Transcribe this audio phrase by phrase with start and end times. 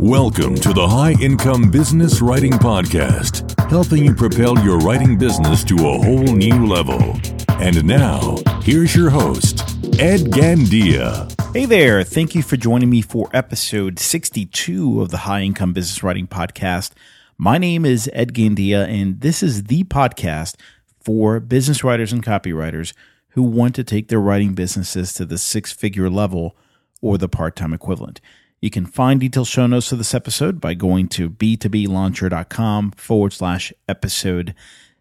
[0.00, 5.74] Welcome to the High Income Business Writing Podcast, helping you propel your writing business to
[5.74, 7.20] a whole new level.
[7.60, 9.60] And now, here's your host,
[10.00, 11.30] Ed Gandia.
[11.52, 12.02] Hey there.
[12.02, 16.92] Thank you for joining me for episode 62 of the High Income Business Writing Podcast.
[17.36, 20.54] My name is Ed Gandia, and this is the podcast
[21.00, 22.94] for business writers and copywriters
[23.30, 26.56] who want to take their writing businesses to the six figure level
[27.00, 28.20] or the part time equivalent.
[28.60, 33.72] You can find detailed show notes of this episode by going to b2blauncher.com forward slash
[33.88, 34.54] episode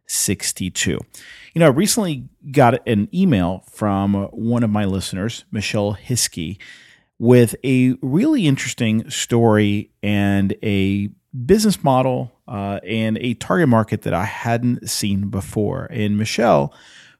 [0.05, 0.91] 62.
[0.91, 6.59] You know, I recently got an email from one of my listeners, Michelle Hiskey,
[7.18, 11.09] with a really interesting story and a
[11.45, 15.88] business model uh, and a target market that I hadn't seen before.
[15.90, 16.73] And Michelle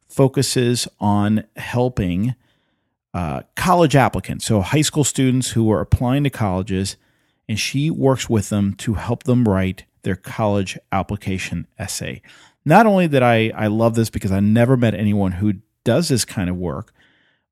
[0.08, 2.36] focuses on helping
[3.18, 6.98] uh, college applicants, so high school students who are applying to colleges,
[7.50, 12.22] and she works with them to help them write their college application essay.
[12.64, 16.26] Not only that I, I love this because I never met anyone who does this
[16.26, 16.94] kind of work,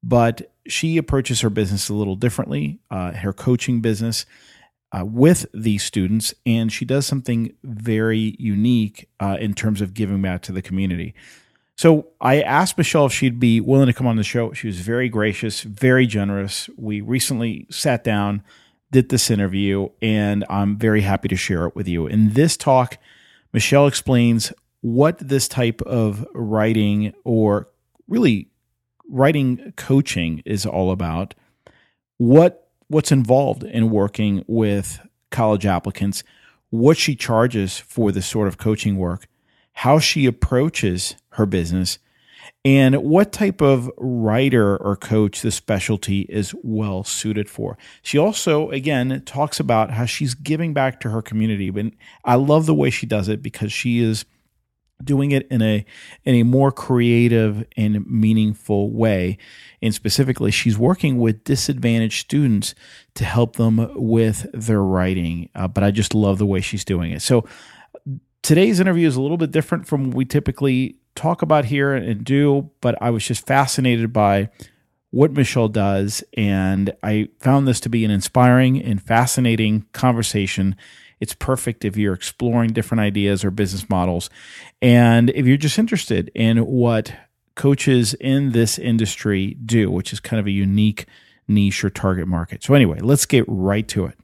[0.03, 4.27] but she approaches her business a little differently, uh, her coaching business
[4.91, 10.21] uh, with these students, and she does something very unique uh, in terms of giving
[10.21, 11.15] back to the community.
[11.77, 14.53] So I asked Michelle if she'd be willing to come on the show.
[14.53, 16.69] She was very gracious, very generous.
[16.77, 18.43] We recently sat down,
[18.91, 22.07] did this interview, and I'm very happy to share it with you.
[22.07, 22.97] In this talk,
[23.51, 27.67] Michelle explains what this type of writing or
[28.07, 28.49] really
[29.09, 31.35] writing coaching is all about,
[32.17, 34.99] what what's involved in working with
[35.31, 36.23] college applicants,
[36.69, 39.27] what she charges for this sort of coaching work,
[39.73, 41.99] how she approaches her business,
[42.63, 47.77] and what type of writer or coach the specialty is well suited for.
[48.01, 51.69] She also, again, talks about how she's giving back to her community.
[51.69, 54.25] But I love the way she does it because she is
[55.03, 55.85] doing it in a
[56.23, 59.37] in a more creative and meaningful way
[59.81, 62.73] and specifically she's working with disadvantaged students
[63.13, 67.11] to help them with their writing uh, but i just love the way she's doing
[67.11, 67.45] it so
[68.41, 72.23] today's interview is a little bit different from what we typically talk about here and
[72.23, 74.49] do, but I was just fascinated by
[75.11, 76.23] what Michelle does.
[76.37, 80.75] And I found this to be an inspiring and fascinating conversation.
[81.19, 84.29] It's perfect if you're exploring different ideas or business models.
[84.81, 87.13] And if you're just interested in what
[87.55, 91.05] coaches in this industry do, which is kind of a unique
[91.47, 92.63] niche or target market.
[92.63, 94.17] So, anyway, let's get right to it.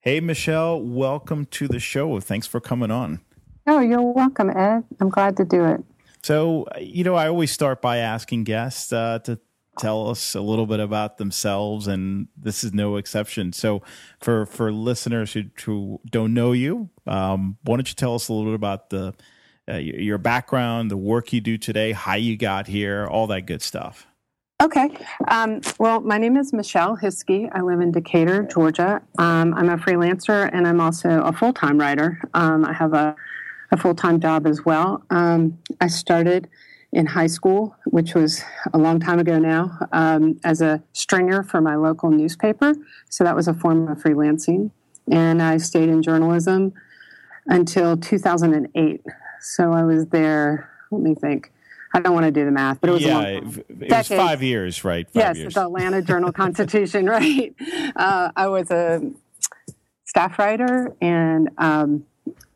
[0.00, 2.18] Hey, Michelle, welcome to the show.
[2.20, 3.20] Thanks for coming on.
[3.66, 4.84] Oh, you're welcome, Ed.
[4.98, 5.84] I'm glad to do it.
[6.22, 9.38] So, you know, I always start by asking guests uh, to
[9.78, 13.52] tell us a little bit about themselves, and this is no exception.
[13.52, 13.82] So,
[14.20, 18.32] for for listeners who, who don't know you, um, why don't you tell us a
[18.32, 19.14] little bit about the
[19.70, 23.62] uh, your background, the work you do today, how you got here, all that good
[23.62, 24.06] stuff.
[24.62, 24.90] Okay.
[25.28, 27.48] Um, well, my name is Michelle Hiskey.
[27.52, 29.00] I live in Decatur, Georgia.
[29.16, 32.20] Um, I'm a freelancer and I'm also a full time writer.
[32.34, 33.16] Um, I have a
[33.72, 35.02] a full time job as well.
[35.10, 36.48] Um, I started
[36.92, 38.42] in high school, which was
[38.72, 42.74] a long time ago now, um, as a stringer for my local newspaper.
[43.08, 44.72] So that was a form of freelancing.
[45.10, 46.72] And I stayed in journalism
[47.46, 49.04] until 2008.
[49.40, 51.52] So I was there, let me think.
[51.92, 54.08] I don't want to do the math, but it was yeah, a long it was
[54.08, 55.06] five years, right?
[55.10, 55.54] Five yes, years.
[55.54, 57.54] the Atlanta Journal Constitution, right?
[57.96, 59.10] Uh, I was a
[60.04, 62.04] staff writer and um,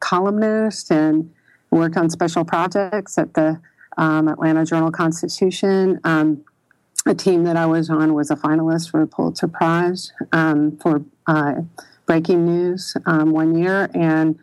[0.00, 1.32] columnist and
[1.70, 3.60] worked on special projects at the
[3.96, 6.00] um, Atlanta Journal Constitution.
[6.04, 6.44] Um,
[7.06, 11.02] a team that I was on was a finalist for a Pulitzer Prize um, for
[11.26, 11.54] uh,
[12.06, 13.90] breaking news um, one year.
[13.94, 14.38] And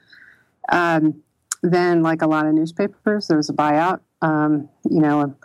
[0.72, 1.24] um,
[1.64, 4.00] then, like a lot of newspapers, there was a buyout.
[4.22, 5.36] Um, you know,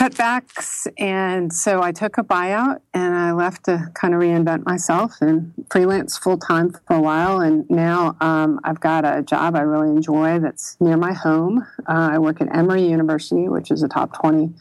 [0.00, 0.86] cutbacks.
[0.96, 5.52] And so I took a buyout and I left to kind of reinvent myself and
[5.70, 7.40] freelance full time for a while.
[7.40, 11.66] And now um, I've got a job I really enjoy that's near my home.
[11.80, 14.54] Uh, I work at Emory University, which is a top 20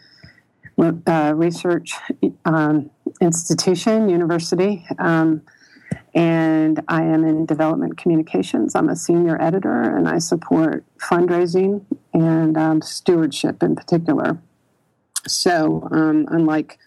[1.08, 1.94] uh, research
[2.44, 2.90] um,
[3.22, 4.86] institution, university.
[4.98, 5.42] Um,
[6.14, 8.76] and I am in development communications.
[8.76, 14.38] I'm a senior editor and I support fundraising and um, stewardship in particular.
[15.30, 16.80] So, um, unlike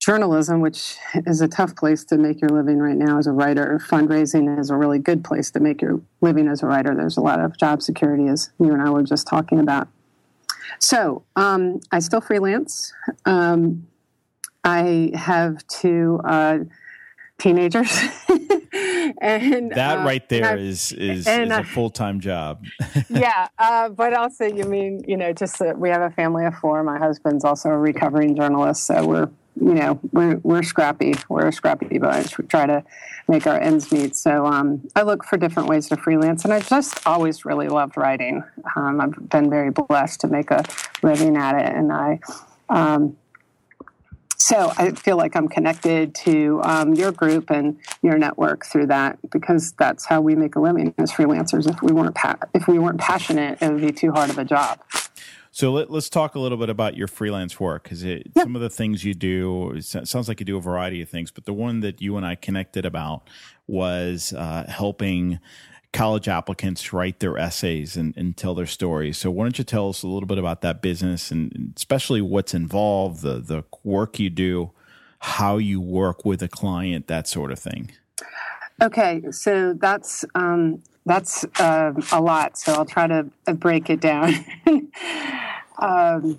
[0.00, 0.96] journalism, which
[1.26, 4.70] is a tough place to make your living right now as a writer, fundraising is
[4.70, 6.94] a really good place to make your living as a writer.
[6.94, 9.88] There's a lot of job security, as you and I were just talking about.
[10.78, 12.92] So, um, I still freelance.
[13.26, 13.86] Um,
[14.64, 16.58] I have two uh,
[17.38, 17.98] teenagers.
[19.20, 22.64] and that uh, right there is is, is a full time job.
[23.08, 26.54] yeah, uh, but also you mean you know just uh, we have a family of
[26.54, 26.82] four.
[26.82, 29.30] My husband's also a recovering journalist, so we're
[29.60, 31.14] you know we're we're scrappy.
[31.28, 32.38] We're a scrappy bunch.
[32.38, 32.82] We try to
[33.28, 34.16] make our ends meet.
[34.16, 37.96] So um, I look for different ways to freelance, and I just always really loved
[37.96, 38.42] writing.
[38.74, 40.64] Um, I've been very blessed to make a
[41.02, 42.20] living at it, and I.
[42.68, 43.16] Um,
[44.40, 49.18] so I feel like I'm connected to um, your group and your network through that
[49.30, 51.70] because that's how we make a living as freelancers.
[51.70, 54.44] If we weren't pa- if we weren't passionate, it would be too hard of a
[54.44, 54.80] job.
[55.52, 58.00] So let, us talk a little bit about your freelance work because
[58.38, 61.30] some of the things you do it sounds like you do a variety of things,
[61.30, 63.28] but the one that you and I connected about
[63.66, 65.38] was uh, helping
[65.92, 69.18] college applicants write their essays and, and, tell their stories.
[69.18, 72.54] So why don't you tell us a little bit about that business and especially what's
[72.54, 74.70] involved, the the work you do,
[75.18, 77.90] how you work with a client, that sort of thing.
[78.80, 82.56] Okay, so that's um, that's uh, a lot.
[82.56, 84.32] So I'll try to uh, break it down.
[85.78, 86.38] um,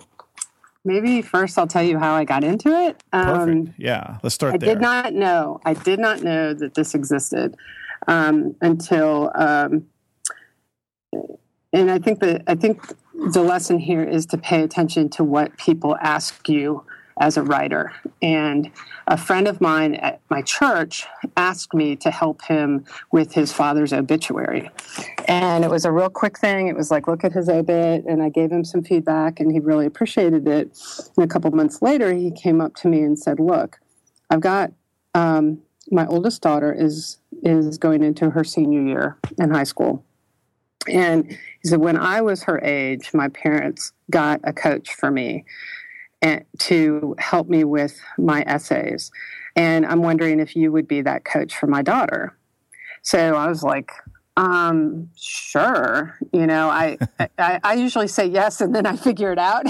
[0.84, 3.02] maybe first I'll tell you how I got into it.
[3.12, 3.78] Um, Perfect.
[3.78, 4.54] Yeah, let's start.
[4.54, 4.74] I there.
[4.74, 5.60] did not know.
[5.64, 7.56] I did not know that this existed
[8.06, 9.30] um, until.
[9.34, 9.86] Um,
[11.72, 12.82] and I think that I think
[13.14, 16.84] the lesson here is to pay attention to what people ask you
[17.20, 17.92] as a writer.
[18.20, 18.70] And
[19.06, 21.06] a friend of mine at my church
[21.36, 24.70] asked me to help him with his father's obituary.
[25.28, 26.68] And it was a real quick thing.
[26.68, 28.04] It was like, look at his obit.
[28.06, 30.78] And I gave him some feedback, and he really appreciated it.
[31.16, 33.78] And a couple months later, he came up to me and said, Look,
[34.30, 34.72] I've got
[35.14, 40.04] um, my oldest daughter is is going into her senior year in high school.
[40.88, 45.44] And he said, when I was her age, my parents got a coach for me
[46.20, 49.10] and, to help me with my essays.
[49.54, 52.36] And I'm wondering if you would be that coach for my daughter.
[53.02, 53.90] So I was like,
[54.36, 56.18] um, sure.
[56.32, 56.96] You know, I,
[57.38, 59.66] I, I usually say yes and then I figure it out.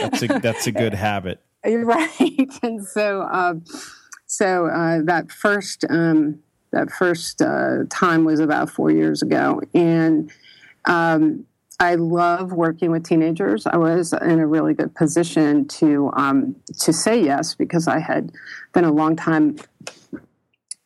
[0.00, 1.40] that's a, that's a good habit.
[1.68, 2.52] Right.
[2.62, 3.64] And so, um,
[4.26, 6.38] so uh, that first um,
[6.76, 10.30] that first uh, time was about four years ago, and
[10.84, 11.46] um,
[11.80, 13.66] I love working with teenagers.
[13.66, 18.30] I was in a really good position to um, to say yes because I had
[18.74, 19.56] been a long time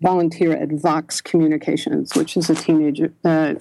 [0.01, 3.55] volunteer at Vox Communications, which is a teenager uh,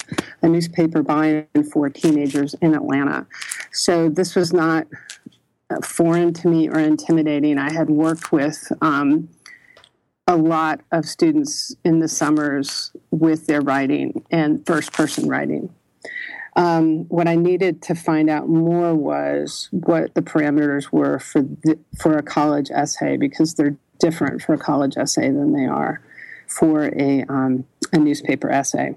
[0.43, 3.25] a newspaper by and for teenagers in Atlanta.
[3.71, 4.85] So this was not
[5.83, 7.57] foreign to me or intimidating.
[7.57, 9.29] I had worked with um,
[10.29, 15.73] a lot of students in the summers with their writing and first person writing.
[16.55, 21.79] Um, what I needed to find out more was what the parameters were for the,
[21.99, 25.99] for a college essay because they're different for a college essay than they are
[26.47, 28.95] for a um, a newspaper essay.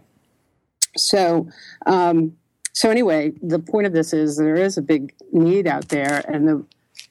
[0.96, 1.48] So.
[1.86, 2.36] Um,
[2.74, 6.48] so anyway, the point of this is there is a big need out there, and
[6.48, 6.64] the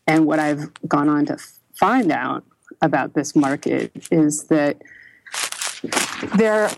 [0.07, 1.37] and what I've gone on to
[1.75, 2.43] find out
[2.81, 4.81] about this market is that
[6.35, 6.69] there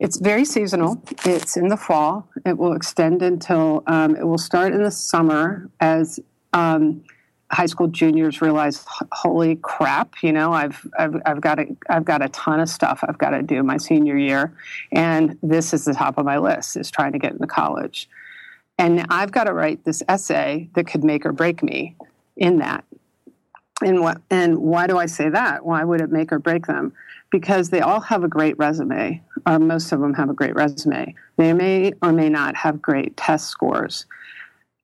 [0.00, 1.02] it's very seasonal.
[1.26, 2.26] It's in the fall.
[2.46, 6.18] It will extend until um, it will start in the summer as
[6.54, 7.04] um,
[7.52, 10.22] high school juniors realize, holy crap!
[10.22, 13.30] You know, I've I've, I've got a, I've got a ton of stuff I've got
[13.30, 14.54] to do my senior year,
[14.90, 18.08] and this is the top of my list: is trying to get into college,
[18.78, 21.94] and I've got to write this essay that could make or break me
[22.38, 22.84] in that.
[23.82, 25.64] And what and why do I say that?
[25.64, 26.92] Why would it make or break them?
[27.30, 31.14] Because they all have a great resume, or most of them have a great resume.
[31.36, 34.06] They may or may not have great test scores.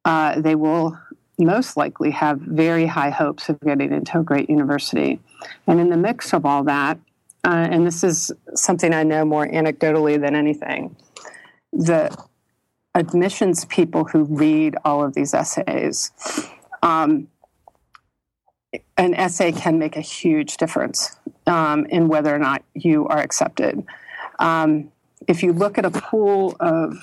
[0.04, 0.96] Uh, they will
[1.38, 5.20] most likely have very high hopes of getting into a great university.
[5.66, 6.98] And in the mix of all that,
[7.44, 10.96] uh, and this is something I know more anecdotally than anything,
[11.72, 12.16] the
[12.94, 16.10] admissions people who read all of these essays
[16.82, 17.28] um,
[18.96, 21.16] an essay can make a huge difference
[21.46, 23.84] um, in whether or not you are accepted.
[24.38, 24.92] Um,
[25.26, 26.96] if you look at a pool of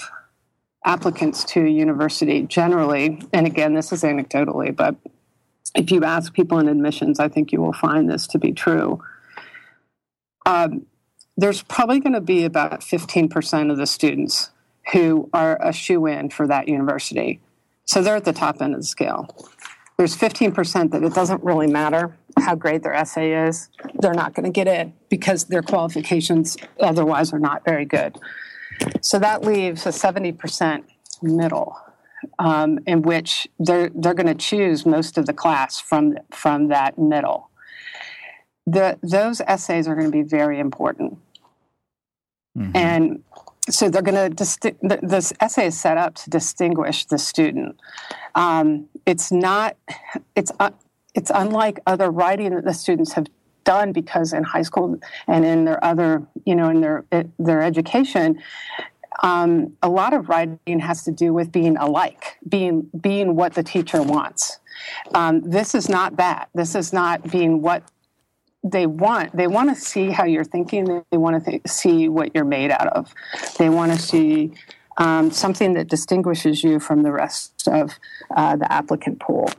[0.85, 4.95] applicants to a university generally, and again, this is anecdotally, but
[5.75, 9.01] if you ask people in admissions, I think you will find this to be true.
[10.45, 10.85] Um,
[11.35, 14.51] there's probably going to be about 15% of the students
[14.91, 17.39] who are a shoe in for that university.
[17.85, 19.27] So they're at the top end of the scale
[19.97, 23.69] there's 15% that it doesn't really matter how great their essay is.
[23.95, 28.17] They're not going to get in because their qualifications otherwise are not very good.
[29.01, 30.83] So that leaves a 70%
[31.21, 31.77] middle
[32.39, 36.97] um, in which they're, they're going to choose most of the class from, from that
[36.97, 37.49] middle.
[38.65, 41.17] the, those essays are going to be very important.
[42.57, 42.77] Mm-hmm.
[42.77, 43.23] And
[43.69, 47.79] so they're going to disti- this essay is set up to distinguish the student.
[48.35, 49.77] Um, it's not.
[50.35, 50.71] It's uh,
[51.15, 53.27] it's unlike other writing that the students have
[53.63, 57.05] done because in high school and in their other you know in their
[57.39, 58.41] their education.
[59.21, 63.63] Um, a lot of writing has to do with being alike, being being what the
[63.63, 64.59] teacher wants.
[65.13, 66.49] Um, this is not that.
[66.53, 67.83] This is not being what
[68.63, 72.33] they want they want to see how you're thinking they want to th- see what
[72.33, 73.13] you're made out of
[73.57, 74.53] they want to see
[74.97, 77.97] um, something that distinguishes you from the rest of
[78.35, 79.49] uh, the applicant pool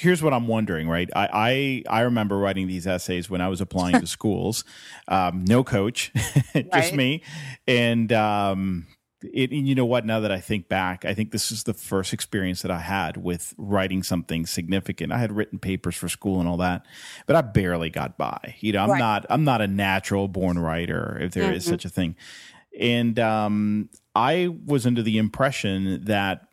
[0.00, 1.10] here's what I'm wondering, right?
[1.14, 4.64] I, I, I remember writing these essays when I was applying to schools.
[5.06, 6.10] Um, no coach,
[6.54, 6.94] just right.
[6.94, 7.22] me.
[7.68, 8.86] And um,
[9.22, 10.06] it, you know what?
[10.06, 13.16] Now that I think back, I think this is the first experience that I had
[13.16, 15.12] with writing something significant.
[15.12, 16.86] I had written papers for school and all that,
[17.26, 18.56] but I barely got by.
[18.60, 18.98] You know, I'm right.
[18.98, 21.54] not I'm not a natural born writer, if there mm-hmm.
[21.54, 22.16] is such a thing.
[22.78, 26.48] And um, I was under the impression that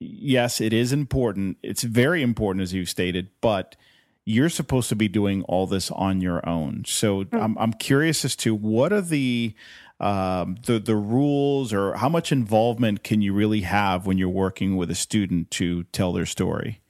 [0.00, 1.58] yes, it is important.
[1.62, 3.76] It's very important, as you stated, but
[4.24, 6.84] you're supposed to be doing all this on your own.
[6.86, 7.36] So mm-hmm.
[7.36, 9.54] I'm I'm curious as to what are the
[10.00, 14.76] um, the the rules or how much involvement can you really have when you're working
[14.76, 16.80] with a student to tell their story?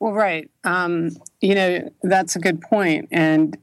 [0.00, 0.50] Well, right.
[0.64, 3.56] Um, you know that's a good point, and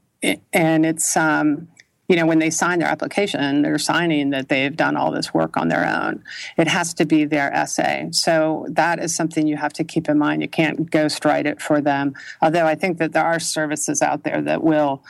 [0.52, 1.68] and it's um,
[2.08, 5.56] you know when they sign their application, they're signing that they've done all this work
[5.56, 6.24] on their own.
[6.56, 10.18] It has to be their essay, so that is something you have to keep in
[10.18, 10.42] mind.
[10.42, 12.14] You can't ghostwrite it for them.
[12.42, 15.04] Although I think that there are services out there that will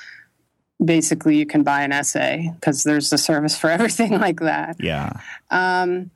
[0.83, 4.77] basically you can buy an essay because there's a service for everything like that.
[4.81, 5.13] Yeah.
[5.51, 6.11] Um,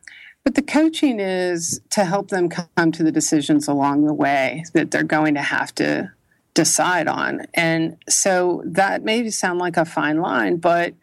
[0.45, 4.91] but the coaching is to help them come to the decisions along the way that
[4.91, 6.11] they're going to have to
[6.55, 7.47] decide on.
[7.55, 10.95] And so that may sound like a fine line, but,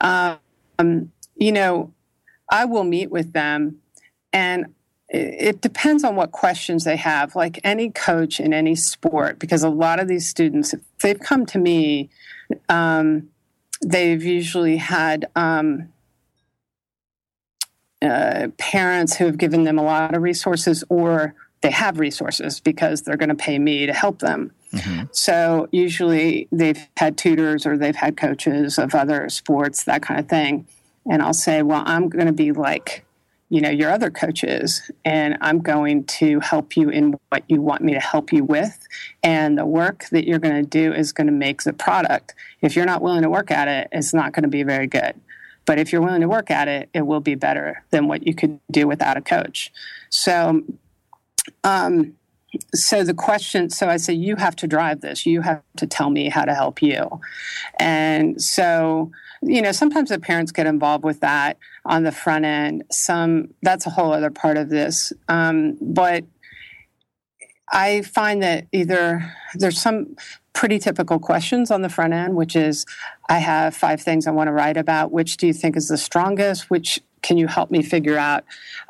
[0.00, 0.38] um,
[1.36, 1.92] you know,
[2.50, 3.80] I will meet with them
[4.32, 4.74] and
[5.08, 9.68] it depends on what questions they have, like any coach in any sport, because a
[9.68, 12.10] lot of these students, if they've come to me
[12.68, 13.28] um,
[13.84, 15.92] they've usually had um,
[18.02, 23.02] uh, parents who have given them a lot of resources, or they have resources because
[23.02, 24.52] they're going to pay me to help them.
[24.72, 25.04] Mm-hmm.
[25.12, 30.28] So usually they've had tutors or they've had coaches of other sports, that kind of
[30.28, 30.66] thing.
[31.10, 33.04] And I'll say, well, I'm going to be like
[33.50, 37.82] you know your other coaches and i'm going to help you in what you want
[37.82, 38.86] me to help you with.
[39.22, 42.34] And the work that you're going to do is going to make the product.
[42.62, 45.20] If you're not willing to work at it it's not going to be very good.
[45.66, 48.34] But if you're willing to work at it it will be better than what you
[48.34, 49.72] could do without a coach.
[50.10, 50.62] So
[51.62, 52.14] um,
[52.72, 55.26] so the question so i say you have to drive this.
[55.26, 57.20] You have to tell me how to help you.
[57.78, 59.10] And so
[59.46, 62.84] you know, sometimes the parents get involved with that on the front end.
[62.90, 65.12] Some that's a whole other part of this.
[65.28, 66.24] Um, but
[67.72, 70.16] I find that either there's some
[70.52, 72.86] pretty typical questions on the front end, which is,
[73.28, 75.12] I have five things I want to write about.
[75.12, 76.70] Which do you think is the strongest?
[76.70, 78.44] Which can you help me figure out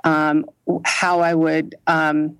[0.04, 0.44] um,
[0.84, 2.36] how I would, um,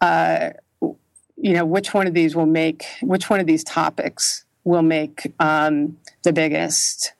[0.00, 0.50] uh,
[0.80, 5.32] you know, which one of these will make, which one of these topics will make
[5.40, 7.14] um, the biggest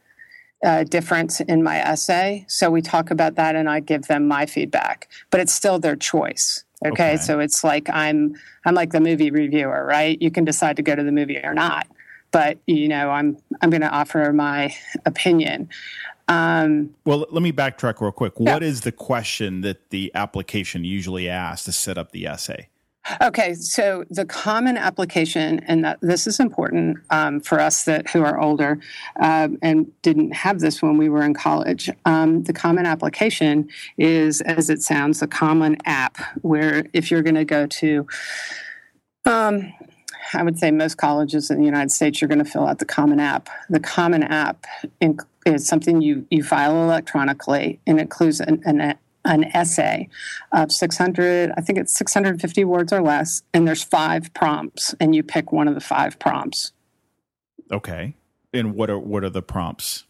[0.64, 2.44] uh, difference in my essay.
[2.48, 5.96] So we talk about that and I give them my feedback, but it's still their
[5.96, 6.64] choice.
[6.84, 7.14] Okay?
[7.14, 7.16] okay.
[7.16, 8.34] So it's like I'm
[8.64, 10.20] I'm like the movie reviewer, right?
[10.20, 11.88] You can decide to go to the movie or not,
[12.30, 14.74] but you know I'm I'm going to offer my
[15.04, 15.68] opinion.
[16.28, 18.34] Um, well, let me backtrack real quick.
[18.38, 18.52] Yeah.
[18.52, 22.68] What is the question that the application usually asks to set up the essay?
[23.22, 28.22] Okay, so the common application, and that, this is important um, for us that who
[28.22, 28.78] are older
[29.20, 31.90] um, and didn't have this when we were in college.
[32.04, 36.18] Um, the common application is, as it sounds, a common app.
[36.42, 38.06] Where if you're going to go to,
[39.24, 39.72] um,
[40.34, 42.84] I would say most colleges in the United States, you're going to fill out the
[42.84, 43.48] common app.
[43.70, 44.66] The common app
[45.46, 48.98] is something you you file electronically and includes an, an
[49.28, 50.08] an essay
[50.52, 55.23] of 600, I think it's 650 words or less, and there's five prompts, and you
[55.23, 56.73] pick one of the five prompts.
[57.70, 58.14] Okay.
[58.52, 60.04] And what are what are the prompts?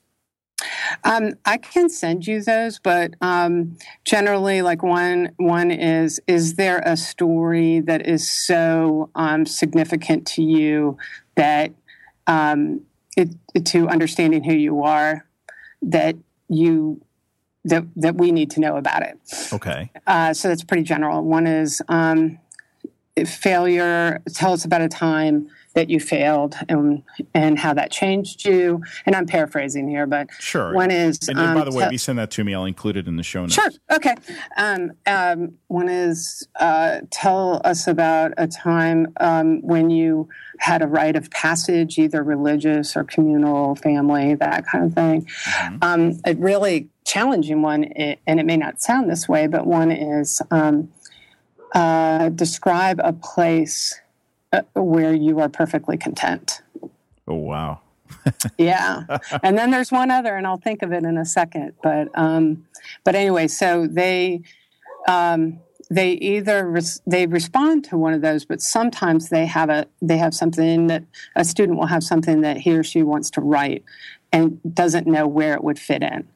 [1.04, 6.82] Um, I can send you those, but um, generally, like one one is: Is there
[6.87, 10.96] a story that is so um, significant to you
[11.34, 11.72] that
[12.28, 12.82] um,
[13.16, 13.30] it,
[13.66, 15.26] to understanding who you are
[15.82, 16.16] that
[16.48, 17.00] you
[17.64, 19.18] that that we need to know about it.
[19.52, 19.90] Okay.
[20.06, 21.22] Uh, so that's pretty general.
[21.22, 22.38] One is um,
[23.26, 24.22] failure.
[24.34, 27.02] Tell us about a time that you failed and
[27.34, 28.82] and how that changed you.
[29.06, 30.74] And I'm paraphrasing here, but sure.
[30.74, 32.96] One is, and, and by the way, if you send that to me, I'll include
[32.96, 33.54] it in the show notes.
[33.54, 33.70] Sure.
[33.90, 34.14] Okay.
[34.56, 40.88] Um, um, one is uh, tell us about a time um, when you had a
[40.88, 45.26] rite of passage, either religious or communal, family, that kind of thing.
[45.26, 45.76] Mm-hmm.
[45.82, 50.42] Um, a really challenging one, and it may not sound this way, but one is
[50.50, 50.92] um,
[51.74, 53.98] uh, describe a place
[54.52, 56.60] uh, where you are perfectly content.
[57.26, 57.80] Oh, wow.
[58.58, 59.04] yeah.
[59.42, 61.72] And then there's one other, and I'll think of it in a second.
[61.82, 62.66] But, um,
[63.04, 64.42] but anyway, so they,
[65.08, 65.60] um,
[65.90, 70.18] they either res- they respond to one of those, but sometimes they have a they
[70.18, 71.02] have something that
[71.34, 73.84] a student will have something that he or she wants to write
[74.30, 76.28] and doesn't know where it would fit in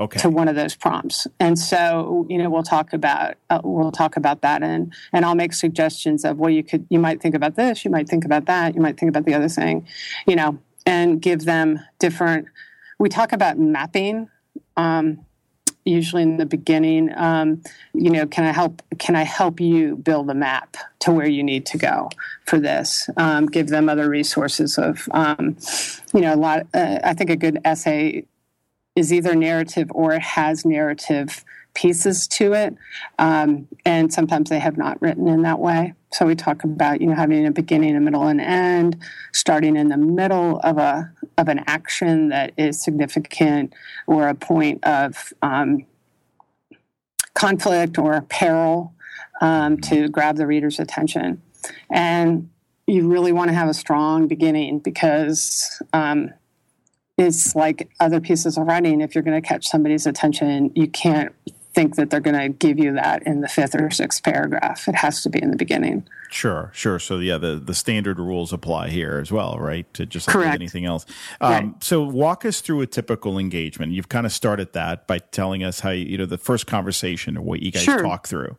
[0.00, 0.18] okay.
[0.20, 1.26] to one of those prompts.
[1.38, 5.34] And so, you know, we'll talk about uh, we'll talk about that, and and I'll
[5.34, 8.46] make suggestions of well, you could you might think about this, you might think about
[8.46, 9.86] that, you might think about the other thing,
[10.26, 12.48] you know, and give them different.
[12.98, 14.28] We talk about mapping.
[14.76, 15.24] Um,
[15.84, 17.62] usually in the beginning um,
[17.94, 21.42] you know can i help can i help you build a map to where you
[21.42, 22.08] need to go
[22.44, 25.56] for this um, give them other resources of um,
[26.12, 28.24] you know a lot uh, i think a good essay
[28.96, 31.44] is either narrative or it has narrative
[31.74, 32.74] pieces to it.
[33.18, 35.94] Um, and sometimes they have not written in that way.
[36.12, 38.96] So we talk about you know having a beginning a middle and an end
[39.32, 43.72] starting in the middle of a of an action that is significant
[44.06, 45.86] or a point of um,
[47.34, 48.92] conflict or peril
[49.40, 51.40] um, to grab the reader's attention.
[51.90, 52.50] And
[52.86, 56.30] you really want to have a strong beginning because um,
[57.20, 59.00] it's like other pieces of writing.
[59.00, 61.34] If you're going to catch somebody's attention, you can't
[61.72, 64.88] think that they're going to give you that in the fifth or sixth paragraph.
[64.88, 66.08] It has to be in the beginning.
[66.30, 66.98] Sure, sure.
[66.98, 69.92] So yeah, the, the standard rules apply here as well, right?
[69.94, 71.04] To just like anything else.
[71.40, 71.84] Um, right.
[71.84, 73.92] So walk us through a typical engagement.
[73.92, 77.36] You've kind of started that by telling us how you, you know the first conversation
[77.36, 78.02] or what you guys sure.
[78.02, 78.56] talk through.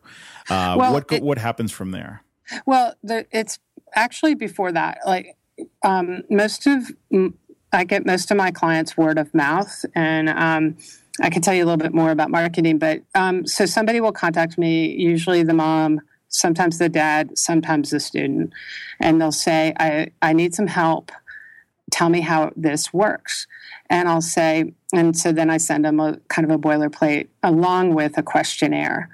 [0.48, 2.22] Uh, well, what it, what happens from there?
[2.66, 3.58] Well, the, it's
[3.94, 4.98] actually before that.
[5.06, 5.36] Like
[5.82, 6.90] um, most of
[7.72, 10.76] I get most of my clients word of mouth, and um,
[11.20, 12.78] I can tell you a little bit more about marketing.
[12.78, 18.00] But um, so somebody will contact me, usually the mom, sometimes the dad, sometimes the
[18.00, 18.52] student,
[19.00, 21.10] and they'll say, "I I need some help.
[21.90, 23.46] Tell me how this works."
[23.90, 27.94] And I'll say, and so then I send them a kind of a boilerplate along
[27.94, 29.10] with a questionnaire.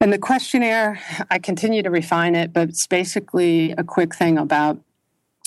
[0.00, 4.78] And the questionnaire, I continue to refine it, but it's basically a quick thing about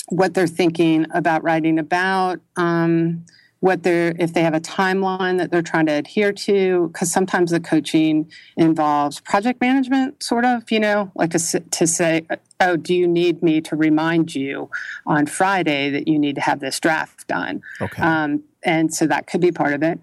[0.08, 3.24] what they're thinking about writing about, um,
[3.60, 6.88] what they're if they have a timeline that they're trying to adhere to.
[6.92, 12.26] Because sometimes the coaching involves project management, sort of, you know, like to to say,
[12.60, 14.70] oh, do you need me to remind you
[15.06, 17.62] on Friday that you need to have this draft done?
[17.80, 18.02] Okay.
[18.02, 19.98] Um, and so that could be part of it.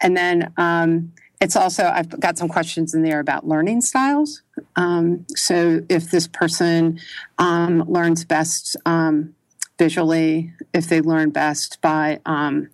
[0.00, 4.42] And then um, it's also I've got some questions in there about learning styles.
[4.76, 6.98] Um, so if this person
[7.38, 9.34] um, learns best um,
[9.78, 12.70] visually if they learn best by um,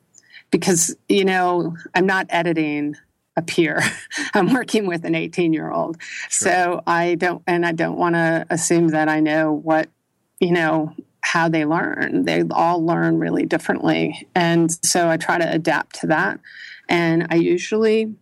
[0.51, 2.97] because you know i'm not editing
[3.37, 3.81] a peer.
[4.35, 5.97] I'm working with an 18 year old
[6.29, 6.29] sure.
[6.31, 9.89] so i don't and i don't want to assume that i know what
[10.41, 12.25] you know how they learn.
[12.25, 14.27] They all learn really differently.
[14.35, 16.41] And so i try to adapt to that.
[16.89, 18.15] And i usually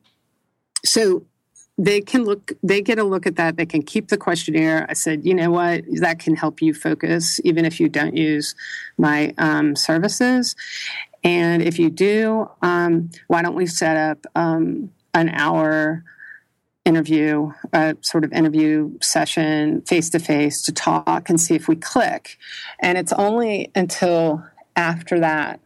[0.85, 1.25] so
[1.79, 4.85] they can look they get a look at that they can keep the questionnaire.
[4.89, 5.85] I said you know what?
[6.01, 8.55] That can help you focus even if you don't use
[8.99, 10.57] my um, services.
[11.25, 16.05] And if you do um, why don't we set up um, an hour
[16.85, 21.77] interview a sort of interview session face to face to talk and see if we
[21.77, 22.39] click?
[22.81, 25.61] And it's only until after that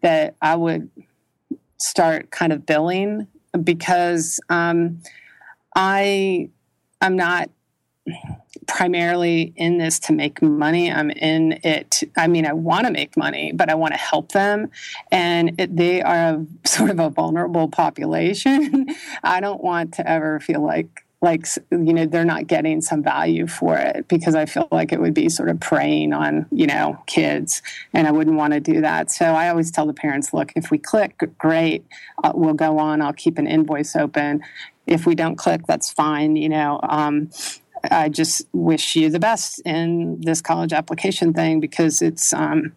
[0.00, 0.90] that i would
[1.78, 3.26] start kind of billing
[3.62, 5.00] because um,
[5.74, 6.50] I
[7.00, 7.50] I'm not
[8.66, 10.90] primarily in this to make money.
[10.90, 12.02] I'm in it.
[12.16, 14.70] I mean, I want to make money, but I want to help them.
[15.10, 18.86] And it, they are a, sort of a vulnerable population.
[19.22, 23.46] I don't want to ever feel like like you know they're not getting some value
[23.46, 27.02] for it because I feel like it would be sort of preying on you know
[27.06, 27.62] kids,
[27.94, 29.10] and I wouldn't want to do that.
[29.10, 31.86] So I always tell the parents, look, if we click, great,
[32.22, 33.00] uh, we'll go on.
[33.00, 34.42] I'll keep an invoice open,
[34.86, 36.36] if we don't click, that's fine.
[36.36, 37.30] You know, um,
[37.90, 42.72] I just wish you the best in this college application thing because it's um,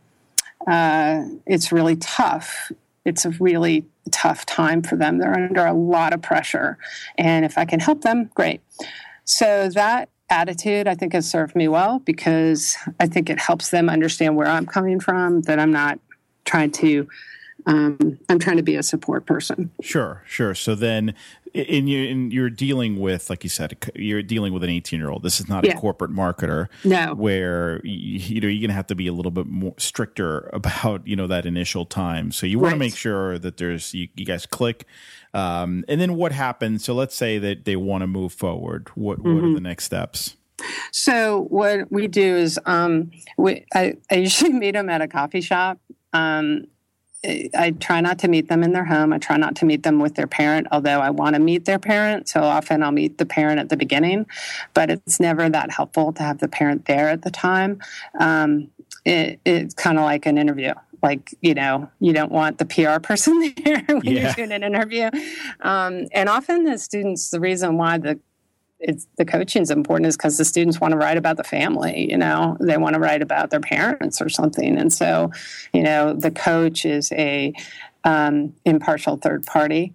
[0.65, 2.72] uh, it's really tough.
[3.06, 5.17] It's a really tough time for them.
[5.17, 6.78] They're under a lot of pressure,
[7.17, 8.62] and if I can help them, great.
[9.24, 13.89] So that attitude, I think, has served me well because I think it helps them
[13.89, 15.41] understand where I'm coming from.
[15.41, 16.00] That I'm not
[16.46, 17.08] trying to.
[17.67, 19.69] Um, I'm trying to be a support person.
[19.82, 20.56] Sure, sure.
[20.56, 21.13] So then,
[21.53, 25.10] in you in you're dealing with, like you said, you're dealing with an 18 year
[25.10, 25.21] old.
[25.21, 25.73] This is not yeah.
[25.73, 26.69] a corporate marketer.
[26.86, 29.73] No, where you, you, know you're going to have to be a little bit more
[29.77, 32.32] stricter about you know that initial time.
[32.32, 32.73] So you want right.
[32.75, 34.86] to make sure that there's you, you guys click,
[35.34, 36.86] um, and then what happens?
[36.86, 38.88] So let's say that they want to move forward.
[38.95, 39.34] What mm-hmm.
[39.34, 39.56] what are mm-hmm.
[39.56, 40.38] the next steps?
[40.91, 45.41] So what we do is um, we, I, I, usually meet them at a coffee
[45.41, 45.80] shop.
[46.13, 46.65] Um,
[47.27, 49.11] I try not to meet them in their home.
[49.11, 51.79] I try not to meet them with their parent, although I want to meet their
[51.79, 52.29] parent.
[52.29, 54.25] So often I'll meet the parent at the beginning,
[54.73, 57.79] but it's never that helpful to have the parent there at the time.
[58.19, 58.69] Um,
[59.05, 60.73] it, it's kind of like an interview.
[61.03, 64.21] Like, you know, you don't want the PR person there when yeah.
[64.21, 65.09] you're doing an interview.
[65.61, 68.19] Um, and often the students, the reason why the
[68.79, 72.09] it's the coaching is important is because the students want to write about the family
[72.09, 72.57] you know?
[72.59, 74.77] They want to write about their parents or something.
[74.77, 75.31] And so
[75.73, 77.53] you know the coach is a
[78.03, 79.93] um, impartial third party.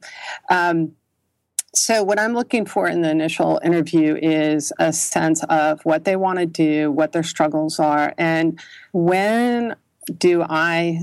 [0.50, 0.92] Um,
[1.74, 6.16] so what i'm looking for in the initial interview is a sense of what they
[6.16, 8.60] want to do what their struggles are and
[8.92, 9.74] when
[10.18, 11.00] do i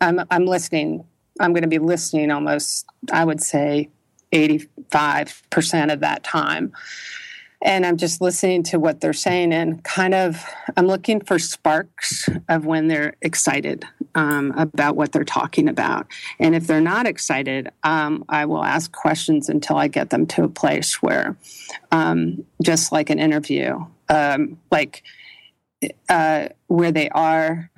[0.00, 1.04] i'm, I'm listening
[1.40, 3.88] i'm going to be listening almost i would say
[4.34, 6.72] 85% of that time.
[7.62, 10.44] And I'm just listening to what they're saying and kind of,
[10.76, 16.06] I'm looking for sparks of when they're excited um, about what they're talking about.
[16.38, 20.44] And if they're not excited, um, I will ask questions until I get them to
[20.44, 21.38] a place where,
[21.90, 23.78] um, just like an interview,
[24.10, 25.02] um, like
[26.10, 27.70] uh, where they are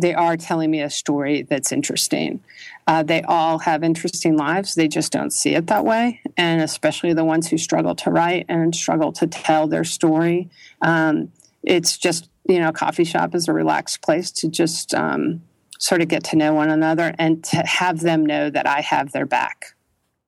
[0.00, 2.42] they are telling me a story that's interesting.
[2.86, 4.74] Uh, they all have interesting lives.
[4.74, 6.20] They just don't see it that way.
[6.36, 10.48] And especially the ones who struggle to write and struggle to tell their story.
[10.82, 11.30] Um,
[11.62, 15.42] it's just, you know, coffee shop is a relaxed place to just um,
[15.78, 19.12] sort of get to know one another and to have them know that I have
[19.12, 19.74] their back.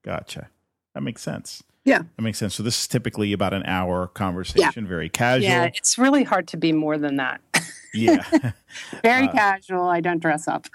[0.03, 0.49] Gotcha.
[0.95, 1.63] That makes sense.
[1.85, 2.03] Yeah.
[2.17, 2.55] That makes sense.
[2.55, 4.89] So this is typically about an hour conversation, yeah.
[4.89, 5.49] very casual.
[5.49, 7.41] Yeah, it's really hard to be more than that.
[7.95, 8.53] Yeah.
[9.03, 9.89] very uh, casual.
[9.89, 10.67] I don't dress up.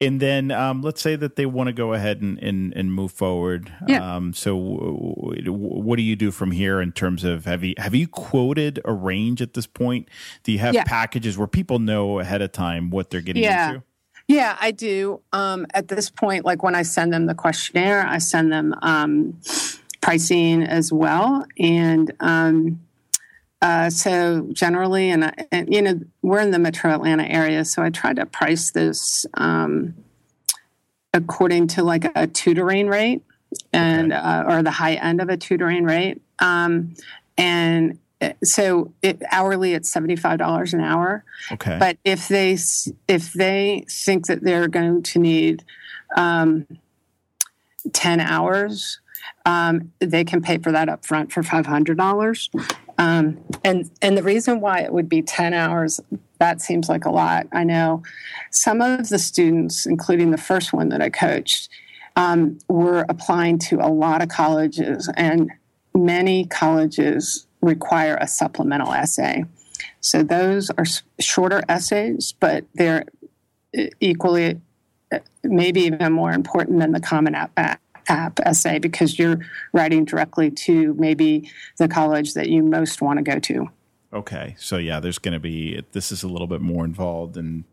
[0.00, 3.12] And then um, let's say that they want to go ahead and, and, and move
[3.12, 3.72] forward.
[3.86, 4.16] Yeah.
[4.16, 7.94] Um, so w- what do you do from here in terms of have you have
[7.94, 10.08] you quoted a range at this point?
[10.42, 10.84] Do you have yeah.
[10.84, 13.68] packages where people know ahead of time what they're getting yeah.
[13.68, 13.82] into?
[14.26, 15.20] Yeah, I do.
[15.32, 19.38] Um, at this point, like when I send them the questionnaire, I send them um,
[20.00, 21.44] pricing as well.
[21.58, 22.80] And um,
[23.64, 27.88] uh, so generally, and, and, you know, we're in the metro Atlanta area, so I
[27.88, 29.94] try to price this um,
[31.14, 33.22] according to like a tutoring rate
[33.72, 34.20] and okay.
[34.20, 36.20] uh, or the high end of a tutoring rate.
[36.40, 36.92] Um,
[37.38, 41.24] and uh, so it, hourly it's $75 an hour.
[41.50, 41.78] Okay.
[41.80, 42.58] But if they
[43.08, 45.64] if they think that they're going to need
[46.18, 46.66] um,
[47.94, 49.00] 10 hours,
[49.46, 52.83] um, they can pay for that up front for $500.
[52.98, 56.00] Um, and, and the reason why it would be 10 hours,
[56.38, 57.46] that seems like a lot.
[57.52, 58.02] I know
[58.50, 61.68] some of the students, including the first one that I coached,
[62.16, 65.50] um, were applying to a lot of colleges, and
[65.94, 69.44] many colleges require a supplemental essay.
[70.00, 70.84] So those are
[71.18, 73.06] shorter essays, but they're
[74.00, 74.60] equally,
[75.12, 79.38] uh, maybe even more important than the Common App app essay because you're
[79.72, 83.68] writing directly to maybe the college that you most want to go to.
[84.12, 84.54] Okay.
[84.58, 87.64] So yeah, there's going to be this is a little bit more involved and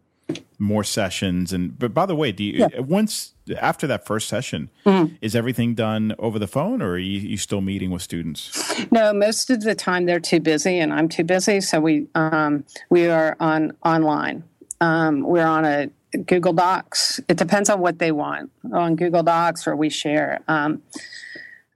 [0.59, 2.79] more sessions and but by the way, do you yeah.
[2.79, 5.13] once after that first session mm-hmm.
[5.21, 8.85] is everything done over the phone or are you, you, still meeting with students?
[8.91, 12.63] No, most of the time they're too busy and I'm too busy, so we um,
[12.89, 14.43] we are on online.
[14.79, 15.89] Um, we're on a
[16.25, 17.19] Google Docs.
[17.27, 20.81] It depends on what they want on Google Docs, or we share um,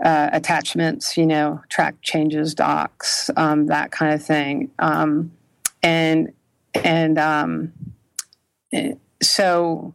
[0.04, 4.72] uh, attachments, you know, track changes, docs, um, that kind of thing.
[4.80, 5.32] Um,
[5.82, 6.34] and
[6.74, 7.74] and um,
[9.22, 9.94] so,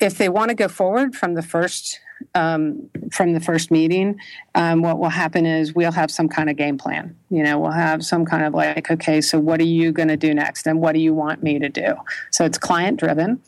[0.00, 2.00] if they want to go forward from the first
[2.34, 4.18] um, from the first meeting,
[4.54, 7.16] um, what will happen is we'll have some kind of game plan.
[7.30, 10.16] You know, we'll have some kind of like, okay, so what are you going to
[10.16, 11.94] do next, and what do you want me to do?
[12.30, 13.40] So it's client driven,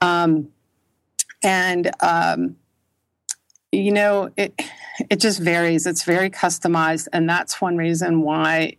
[0.00, 0.48] um,
[1.42, 2.56] and um,
[3.72, 4.54] you know, it
[5.10, 5.86] it just varies.
[5.86, 8.76] It's very customized, and that's one reason why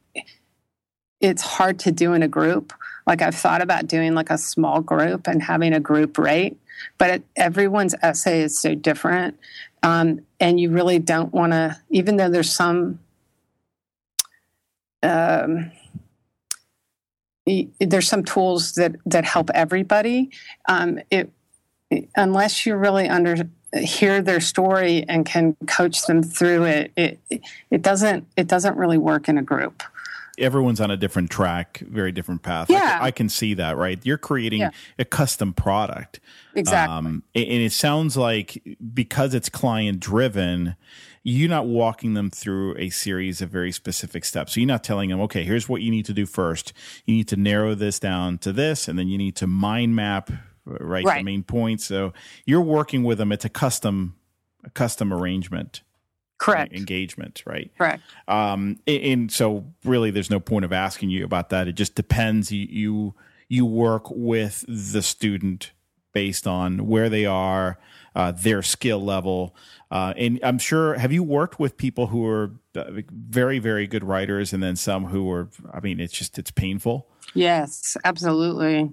[1.22, 2.74] it's hard to do in a group.
[3.08, 6.58] Like I've thought about doing like a small group and having a group rate
[6.98, 9.40] but it, everyone's essay is so different.
[9.84, 13.00] Um, and you really don't want to, even though there's some
[15.04, 15.72] um,
[17.80, 20.32] there's some tools that that help everybody.
[20.68, 21.32] Um, it,
[22.16, 27.20] unless you really under hear their story and can coach them through it, it
[27.70, 29.84] it doesn't it doesn't really work in a group.
[30.38, 32.70] Everyone's on a different track, very different path.
[32.70, 33.00] Yeah.
[33.02, 34.00] I, I can see that, right?
[34.04, 34.72] You're creating Yeah.
[35.00, 36.20] a custom product.
[36.56, 36.96] Exactly.
[36.98, 38.62] Um, and it sounds like
[38.94, 40.76] because it's client driven,
[41.24, 44.54] you're not walking them through a series of very specific steps.
[44.54, 46.72] So you're not telling them, okay, here's what you need to do first.
[47.06, 50.30] You need to narrow this down to this, and then you need to mind map,
[50.66, 51.26] right, the Right.
[51.26, 51.86] main points.
[51.86, 52.14] So
[52.46, 53.32] you're working with them.
[53.32, 54.16] It's a custom,
[54.64, 55.82] a custom arrangement,
[56.46, 56.74] Correct.
[56.74, 57.72] engagement, right?
[57.76, 58.04] Correct.
[58.28, 61.68] Um, and, and so really, there's no point of asking you about that.
[61.68, 62.52] It just depends.
[62.52, 63.16] You you,
[63.50, 65.72] you work with the student
[66.14, 67.80] based on where they are,
[68.16, 69.56] uh, their skill level,
[69.90, 70.94] uh, and I'm sure.
[70.94, 75.06] Have you worked with people who are uh, very very good writers, and then some
[75.06, 75.50] who are?
[75.74, 77.08] I mean, it's just it's painful.
[77.34, 78.92] Yes, absolutely.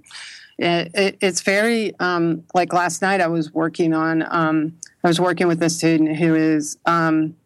[0.58, 3.20] It, it, it's very um, like last night.
[3.20, 4.24] I was working on.
[4.30, 6.78] Um, I was working with a student who is.
[6.86, 7.36] Um,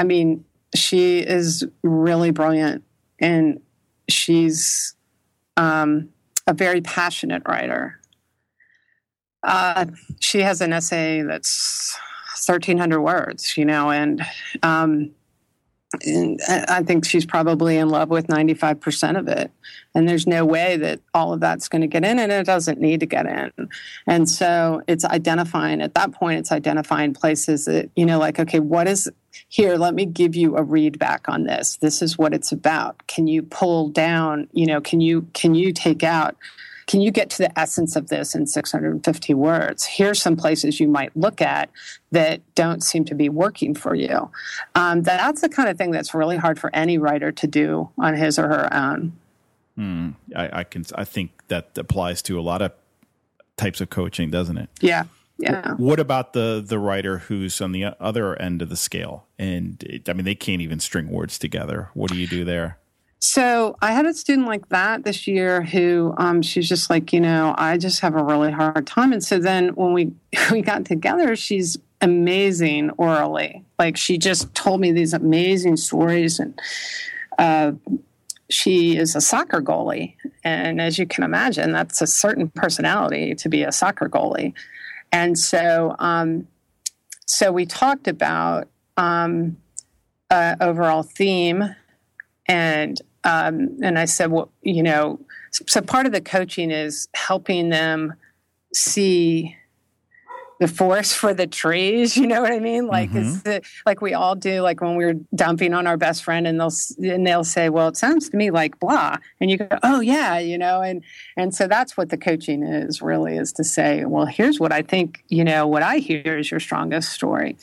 [0.00, 2.84] I mean, she is really brilliant,
[3.18, 3.60] and
[4.08, 4.94] she's
[5.58, 6.08] um,
[6.46, 8.00] a very passionate writer.
[9.42, 9.84] Uh,
[10.18, 11.98] she has an essay that's
[12.38, 14.22] thirteen hundred words, you know, and
[14.62, 15.10] um,
[16.06, 19.50] and I think she's probably in love with 95% of it.
[19.92, 22.80] And there's no way that all of that's going to get in, and it doesn't
[22.80, 23.68] need to get in.
[24.06, 28.60] And so it's identifying, at that point, it's identifying places that, you know, like, okay,
[28.60, 29.10] what is
[29.48, 29.76] here?
[29.76, 31.76] Let me give you a read back on this.
[31.76, 33.06] This is what it's about.
[33.06, 36.36] Can you pull down, you know, can you, can you take out,
[36.86, 39.84] can you get to the essence of this in 650 words?
[39.84, 41.70] Here's some places you might look at
[42.10, 44.30] that don't seem to be working for you.
[44.74, 48.14] Um, that's the kind of thing that's really hard for any writer to do on
[48.14, 49.12] his or her own.
[49.76, 50.10] Hmm.
[50.34, 50.84] I, I can.
[50.94, 52.72] I think that applies to a lot of
[53.56, 54.68] types of coaching, doesn't it?
[54.80, 55.04] Yeah.
[55.40, 55.74] Yeah.
[55.74, 59.26] What about the the writer who's on the other end of the scale?
[59.38, 61.90] And it, I mean, they can't even string words together.
[61.94, 62.78] What do you do there?
[63.22, 67.20] So I had a student like that this year who um, she's just like, you
[67.20, 69.12] know, I just have a really hard time.
[69.12, 70.12] And so then when we
[70.50, 73.64] we got together, she's amazing orally.
[73.78, 76.58] Like she just told me these amazing stories and
[77.38, 77.72] uh,
[78.48, 80.14] she is a soccer goalie.
[80.42, 84.54] And as you can imagine, that's a certain personality to be a soccer goalie.
[85.12, 86.46] And so um,
[87.26, 89.56] so we talked about um,
[90.30, 91.74] uh, overall theme
[92.46, 95.20] and um, and I said, well, you know,
[95.50, 98.14] so part of the coaching is helping them
[98.74, 99.56] see
[100.60, 102.16] the forest for the trees.
[102.20, 102.86] You know what I mean?
[102.86, 104.60] Like it's the, like we all do.
[104.60, 107.96] Like when we're dumping on our best friend, and they'll and they'll say, "Well, it
[107.96, 111.02] sounds to me like blah," and you go, "Oh yeah," you know, and
[111.38, 114.82] and so that's what the coaching is really is to say, "Well, here's what I
[114.82, 115.24] think.
[115.28, 117.56] You know, what I hear is your strongest story."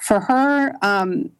[0.00, 1.30] For her, um,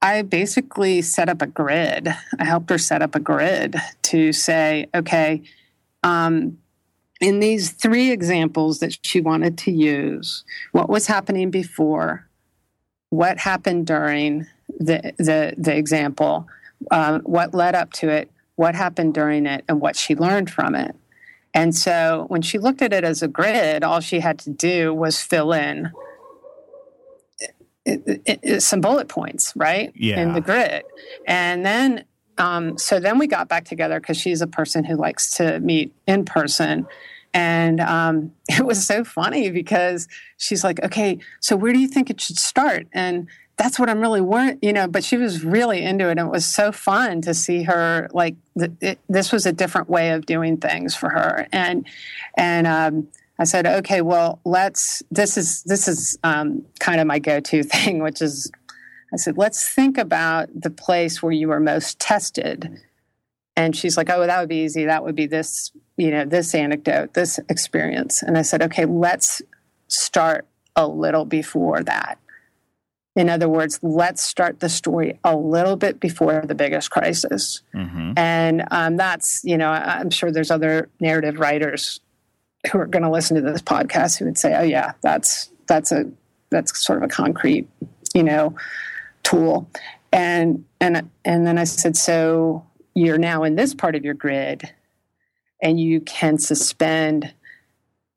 [0.00, 2.08] I basically set up a grid.
[2.38, 5.42] I helped her set up a grid to say, okay,
[6.04, 6.58] um,
[7.20, 12.28] in these three examples that she wanted to use, what was happening before,
[13.10, 14.46] what happened during
[14.78, 16.46] the the, the example,
[16.90, 20.74] um, what led up to it, what happened during it, and what she learned from
[20.74, 20.94] it.
[21.54, 24.92] And so when she looked at it as a grid, all she had to do
[24.94, 25.90] was fill in
[27.88, 29.92] it, it, it, some bullet points, right?
[29.94, 30.20] Yeah.
[30.20, 30.84] In the grid.
[31.26, 32.04] And then,
[32.38, 35.92] um, so then we got back together because she's a person who likes to meet
[36.06, 36.86] in person.
[37.34, 42.10] And um, it was so funny because she's like, okay, so where do you think
[42.10, 42.86] it should start?
[42.92, 46.12] And that's what I'm really worried, you know, but she was really into it.
[46.12, 49.90] And it was so fun to see her like th- it, this was a different
[49.90, 51.48] way of doing things for her.
[51.52, 51.84] And,
[52.36, 53.08] and, um,
[53.40, 55.02] I said, okay, well, let's.
[55.10, 58.50] This is this is um, kind of my go-to thing, which is,
[59.12, 62.80] I said, let's think about the place where you were most tested.
[63.56, 64.84] And she's like, oh, that would be easy.
[64.84, 68.22] That would be this, you know, this anecdote, this experience.
[68.22, 69.42] And I said, okay, let's
[69.88, 72.18] start a little before that.
[73.16, 77.62] In other words, let's start the story a little bit before the biggest crisis.
[77.74, 78.12] Mm-hmm.
[78.16, 82.00] And um, that's, you know, I'm sure there's other narrative writers
[82.70, 85.90] who are going to listen to this podcast who would say, "Oh yeah, that's that's
[85.90, 86.10] a
[86.50, 87.68] that's sort of a concrete,
[88.14, 88.54] you know,
[89.28, 89.68] tool."
[90.12, 92.64] And and and then I said, "So
[92.94, 94.72] you're now in this part of your grid,
[95.62, 97.32] and you can suspend.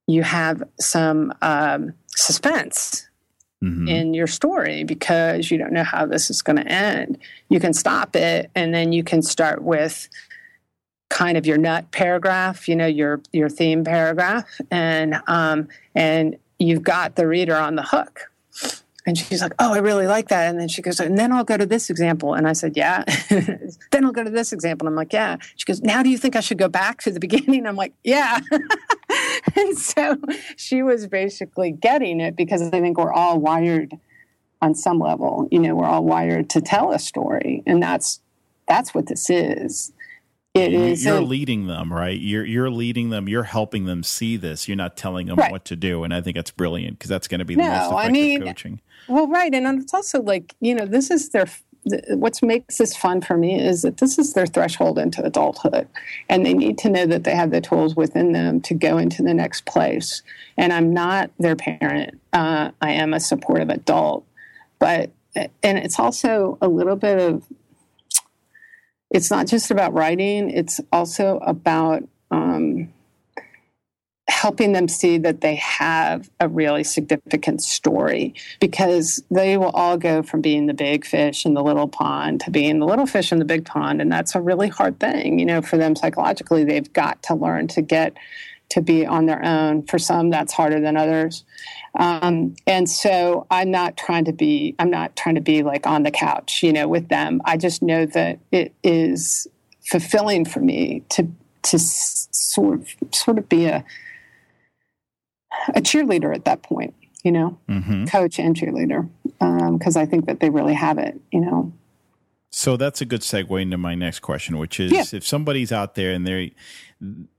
[0.07, 3.07] You have some um, suspense."
[3.63, 3.87] mm-hmm.
[3.87, 7.17] in your story because you don't know how this is going to end.
[7.49, 10.09] You can stop it and then you can start with
[11.09, 16.83] kind of your nut paragraph, you know, your your theme paragraph, and um, and you've
[16.83, 18.31] got the reader on the hook.
[19.05, 21.43] And she's like, "Oh, I really like that." And then she goes, "And then I'll
[21.43, 24.87] go to this example." And I said, "Yeah." then I'll go to this example.
[24.87, 27.11] And I'm like, "Yeah." She goes, "Now do you think I should go back to
[27.11, 28.39] the beginning?" I'm like, "Yeah."
[29.55, 30.17] and so
[30.55, 33.97] she was basically getting it because I think we're all wired
[34.61, 35.47] on some level.
[35.51, 38.21] You know, we're all wired to tell a story, and that's
[38.67, 39.91] that's what this is.
[40.53, 41.05] It is.
[41.05, 42.19] You're leading them, right?
[42.19, 43.29] You're you're leading them.
[43.29, 44.67] You're helping them see this.
[44.67, 45.51] You're not telling them right.
[45.51, 47.69] what to do, and I think that's brilliant because that's going to be the no,
[47.69, 48.81] most effective I mean, coaching.
[49.07, 51.45] Well, right, and it's also like you know this is their
[52.09, 55.87] what makes this fun for me is that this is their threshold into adulthood
[56.29, 59.23] and they need to know that they have the tools within them to go into
[59.23, 60.21] the next place
[60.57, 64.23] and i'm not their parent uh, i am a supportive adult
[64.77, 67.43] but and it's also a little bit of
[69.11, 72.91] it's not just about writing it's also about um,
[74.31, 80.23] helping them see that they have a really significant story because they will all go
[80.23, 83.39] from being the big fish in the little pond to being the little fish in
[83.39, 84.01] the big pond.
[84.01, 86.63] And that's a really hard thing, you know, for them psychologically.
[86.63, 88.15] They've got to learn to get
[88.71, 89.83] to be on their own.
[89.83, 91.45] For some, that's harder than others.
[91.95, 96.03] Um, and so I'm not trying to be, I'm not trying to be like on
[96.03, 97.41] the couch, you know, with them.
[97.45, 99.47] I just know that it is
[99.89, 101.27] fulfilling for me to,
[101.63, 103.83] to sort of, sort of be a,
[105.75, 108.05] a cheerleader at that point, you know, mm-hmm.
[108.05, 111.73] coach and cheerleader, because um, I think that they really have it, you know.
[112.51, 115.03] So that's a good segue into my next question, which is yeah.
[115.11, 116.53] if somebody's out there and they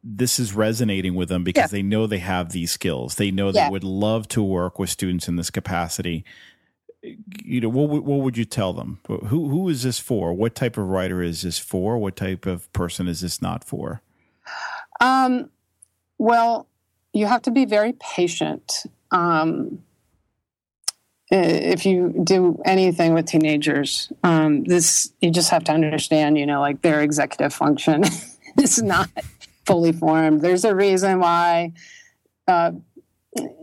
[0.02, 1.78] this is resonating with them because yeah.
[1.78, 3.66] they know they have these skills, they know yeah.
[3.66, 6.24] they would love to work with students in this capacity.
[7.44, 9.00] You know, what what would you tell them?
[9.06, 10.32] Who who is this for?
[10.32, 11.98] What type of writer is this for?
[11.98, 14.02] What type of person is this not for?
[15.00, 15.50] Um,
[16.18, 16.68] well,
[17.12, 18.84] you have to be very patient.
[19.10, 19.82] Um,
[21.30, 26.38] if you do anything with teenagers, um, this you just have to understand.
[26.38, 28.04] You know, like their executive function
[28.60, 29.08] is not
[29.66, 30.42] fully formed.
[30.42, 31.72] There's a reason why.
[32.46, 32.72] Uh,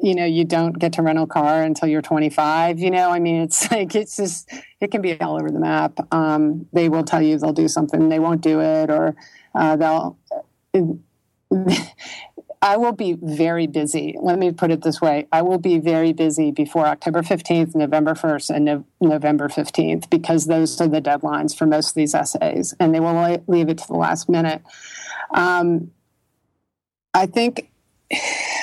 [0.02, 2.80] you know, you don't get to rent a car until you're 25.
[2.80, 6.00] You know, I mean, it's like it's just it can be all over the map.
[6.14, 9.16] Um, they will tell you they'll do something, they won't do it, or
[9.56, 10.18] uh, they'll.
[12.62, 14.18] I will be very busy.
[14.22, 18.14] Let me put it this way I will be very busy before October 15th, November
[18.16, 22.74] 1st, and no- November 15th because those are the deadlines for most of these essays,
[22.80, 24.62] and they will leave it to the last minute.
[25.32, 25.92] Um,
[27.14, 27.70] I think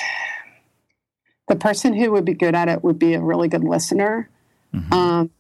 [1.49, 4.29] the person who would be good at it would be a really good listener.
[4.75, 4.93] Mm-hmm.
[4.93, 5.31] Um,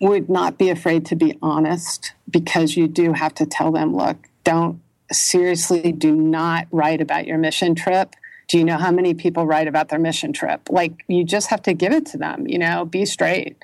[0.00, 4.16] would not be afraid to be honest because you do have to tell them, look,
[4.44, 4.80] don't
[5.12, 8.14] seriously do not write about your mission trip.
[8.48, 10.68] Do you know how many people write about their mission trip?
[10.70, 13.56] Like, you just have to give it to them, you know, be straight.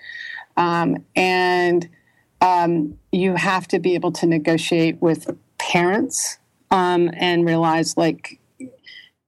[0.57, 1.89] Um, and
[2.41, 6.39] um, you have to be able to negotiate with parents
[6.71, 8.41] um, and realize, like,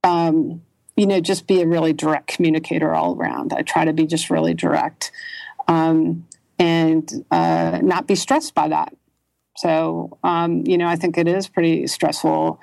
[0.05, 0.63] um,
[0.97, 3.53] you know, just be a really direct communicator all around.
[3.53, 5.13] I try to be just really direct
[5.69, 6.27] um,
[6.59, 8.95] and uh, not be stressed by that.
[9.57, 12.61] So, um, you know, I think it is pretty stressful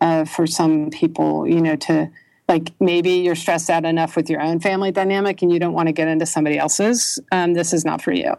[0.00, 2.10] uh, for some people, you know, to
[2.48, 5.88] like maybe you're stressed out enough with your own family dynamic and you don't want
[5.88, 7.18] to get into somebody else's.
[7.30, 8.34] Um, this is not for you.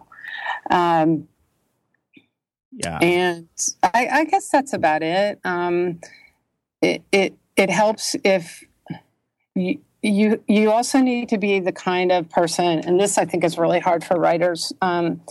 [0.69, 1.27] Um,
[2.71, 2.99] yeah.
[2.99, 3.47] And
[3.81, 5.39] I, I, guess that's about it.
[5.43, 5.99] Um,
[6.81, 8.63] it, it, it helps if
[9.55, 13.43] you, you, you also need to be the kind of person, and this I think
[13.43, 14.71] is really hard for writers.
[14.81, 15.21] Um,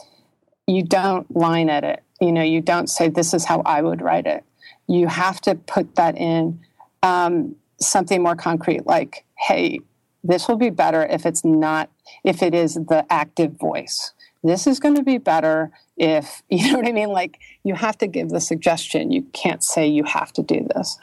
[0.67, 4.27] you don't line edit you know, you don't say, this is how I would write
[4.27, 4.45] it.
[4.87, 6.61] You have to put that in
[7.03, 9.81] um, something more concrete, like, hey,
[10.25, 11.91] this will be better if it's not,
[12.25, 14.13] if it is the active voice.
[14.43, 17.11] This is going to be better if, you know what I mean?
[17.11, 19.11] Like, you have to give the suggestion.
[19.11, 20.99] You can't say you have to do this.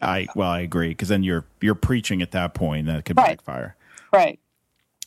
[0.00, 3.36] I well, I agree because then you're you're preaching at that point that could right.
[3.36, 3.74] backfire.
[4.12, 4.38] Right.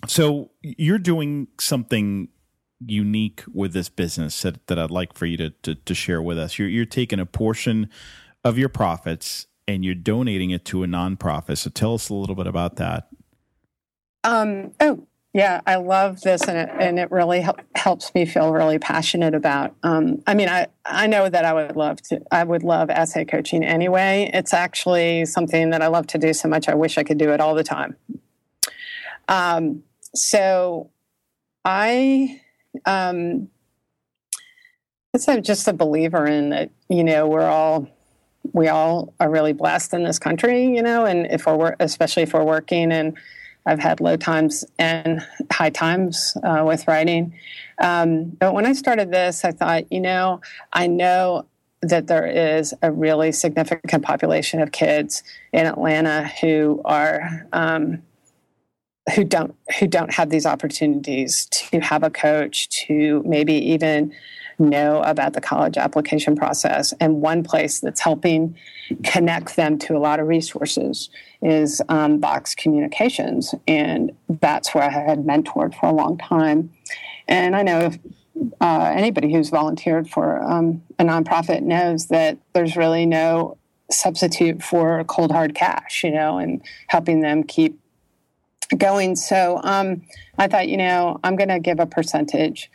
[0.07, 2.27] So you're doing something
[2.85, 6.37] unique with this business that, that I'd like for you to, to, to share with
[6.37, 6.59] us.
[6.59, 7.89] You're, you're taking a portion
[8.43, 11.57] of your profits and you're donating it to a nonprofit.
[11.57, 13.07] So tell us a little bit about that.
[14.23, 18.53] Um, oh, yeah, I love this, and it, and it really help, helps me feel
[18.53, 19.75] really passionate about.
[19.81, 22.21] Um, I mean, I, I know that I would love to.
[22.31, 24.29] I would love essay coaching anyway.
[24.31, 26.69] It's actually something that I love to do so much.
[26.69, 27.95] I wish I could do it all the time.
[29.27, 30.91] Um, so
[31.65, 32.39] I,
[32.85, 33.47] um,
[35.27, 37.87] I'm just a believer in that, you know, we're all,
[38.51, 42.33] we all are really blessed in this country, you know, and if we're, especially if
[42.33, 43.17] we're working and
[43.65, 47.33] I've had low times and high times uh, with writing.
[47.79, 50.41] Um, but when I started this, I thought, you know,
[50.73, 51.45] I know
[51.81, 58.01] that there is a really significant population of kids in Atlanta who are um,
[59.15, 64.13] who don't who don't have these opportunities to have a coach to maybe even
[64.59, 66.93] know about the college application process.
[66.99, 68.55] And one place that's helping
[69.03, 71.09] connect them to a lot of resources
[71.41, 73.53] is um, Vox Communications.
[73.67, 76.71] And that's where i had mentored for a long time.
[77.27, 77.99] And i know if
[78.59, 83.57] uh, anybody who's volunteered for um, a nonprofit knows that there's really no
[83.91, 87.79] substitute for cold hard cash you know and helping them keep
[88.75, 89.15] going.
[89.15, 90.03] So um,
[90.37, 92.69] I thought, you know, I'm going to give a percentage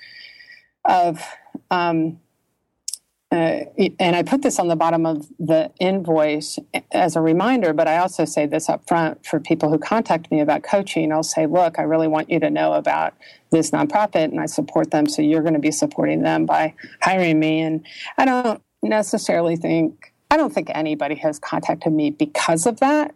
[0.84, 1.22] of,
[1.70, 2.18] um,
[3.30, 3.64] uh,
[4.00, 6.58] and I put this on the bottom of the invoice
[6.92, 10.40] as a reminder, but I also say this up front for people who contact me
[10.40, 11.12] about coaching.
[11.12, 13.14] I'll say, look, I really want you to know about
[13.50, 15.06] this nonprofit and I support them.
[15.06, 17.60] So you're going to be supporting them by hiring me.
[17.60, 17.86] And
[18.16, 23.14] I don't necessarily think, I don't think anybody has contacted me because of that.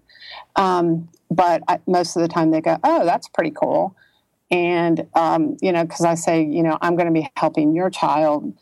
[0.57, 3.97] Um, but I, most of the time they go, oh, that's pretty cool.
[4.53, 7.91] And, um, you know, because I say, you know, I'm going to be helping your
[7.91, 8.53] child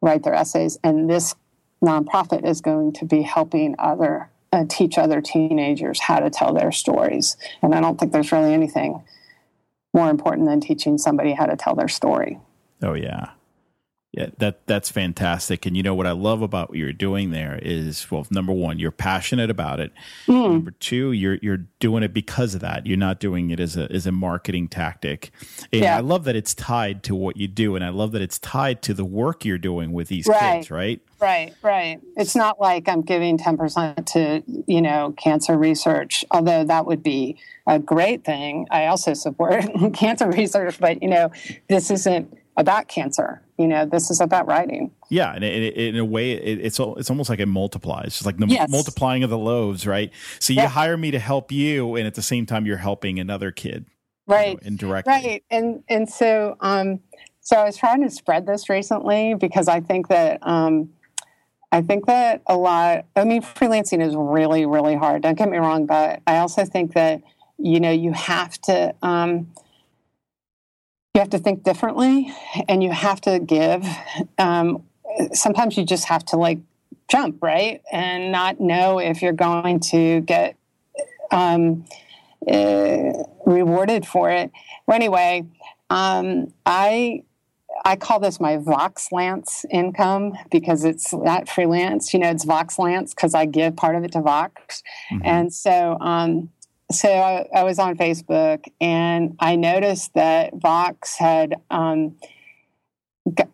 [0.00, 1.34] write their essays, and this
[1.84, 6.72] nonprofit is going to be helping other, uh, teach other teenagers how to tell their
[6.72, 7.36] stories.
[7.62, 9.04] And I don't think there's really anything
[9.92, 12.38] more important than teaching somebody how to tell their story.
[12.82, 13.30] Oh, yeah.
[14.18, 15.64] Yeah, that that's fantastic.
[15.64, 18.80] And you know what I love about what you're doing there is well, number one,
[18.80, 19.92] you're passionate about it.
[20.26, 20.54] Mm.
[20.54, 22.84] Number two, you're you're doing it because of that.
[22.84, 25.30] You're not doing it as a as a marketing tactic.
[25.72, 25.96] And yeah.
[25.96, 28.82] I love that it's tied to what you do, and I love that it's tied
[28.82, 30.56] to the work you're doing with these right.
[30.56, 30.70] kids.
[30.72, 31.00] Right.
[31.20, 31.54] Right.
[31.62, 32.00] Right.
[32.16, 37.04] It's not like I'm giving ten percent to you know cancer research, although that would
[37.04, 37.38] be
[37.68, 38.66] a great thing.
[38.72, 39.64] I also support
[39.94, 41.30] cancer research, but you know
[41.68, 43.42] this isn't about cancer.
[43.58, 44.92] You know, this is about writing.
[45.08, 48.06] Yeah, and it, it, in a way, it, it's it's almost like it multiplies.
[48.06, 48.70] It's like the yes.
[48.70, 50.12] multiplying of the loaves, right?
[50.38, 50.68] So you yeah.
[50.68, 53.86] hire me to help you, and at the same time, you're helping another kid,
[54.28, 54.50] right?
[54.50, 55.44] You know, indirectly, right?
[55.50, 57.00] And and so um,
[57.40, 60.90] so I was trying to spread this recently because I think that um,
[61.72, 63.06] I think that a lot.
[63.16, 65.22] I mean, freelancing is really really hard.
[65.22, 67.22] Don't get me wrong, but I also think that
[67.58, 68.94] you know you have to.
[69.02, 69.48] Um,
[71.14, 72.32] you have to think differently
[72.68, 73.84] and you have to give.
[74.38, 74.84] Um,
[75.32, 76.58] sometimes you just have to like
[77.08, 77.82] jump, right?
[77.90, 80.56] And not know if you're going to get
[81.30, 81.84] um,
[82.50, 83.12] uh,
[83.46, 84.50] rewarded for it.
[84.86, 85.46] Well, anyway,
[85.90, 87.22] um, I
[87.84, 92.12] I call this my Voxlance income because it's not freelance.
[92.12, 94.82] You know, it's Voxlance because I give part of it to Vox,
[95.12, 95.22] mm-hmm.
[95.24, 96.50] and so um,
[96.90, 102.16] so I, I, was on Facebook and I noticed that Vox had um,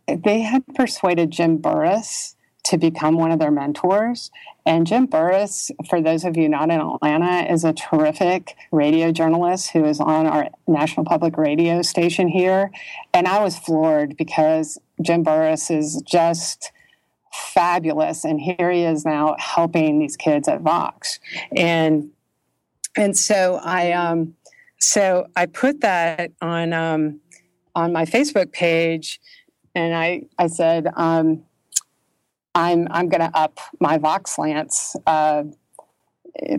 [0.07, 4.30] they had persuaded Jim Burress to become one of their mentors.
[4.64, 9.70] And Jim Burress, for those of you not in Atlanta, is a terrific radio journalist
[9.70, 12.70] who is on our national public radio station here.
[13.12, 16.72] And I was floored because Jim Burress is just
[17.32, 18.24] fabulous.
[18.24, 21.20] And here he is now helping these kids at Vox.
[21.55, 22.11] And
[22.97, 24.34] and so I um,
[24.78, 27.20] so I put that on um,
[27.74, 29.20] on my Facebook page,
[29.74, 31.42] and I I said um,
[32.55, 35.45] I'm I'm going to up my Voxlance uh,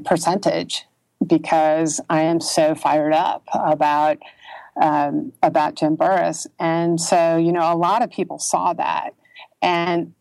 [0.04, 0.86] percentage
[1.26, 4.18] because I am so fired up about
[4.82, 9.12] um, about Jim Burress, and so you know a lot of people saw that,
[9.62, 10.14] and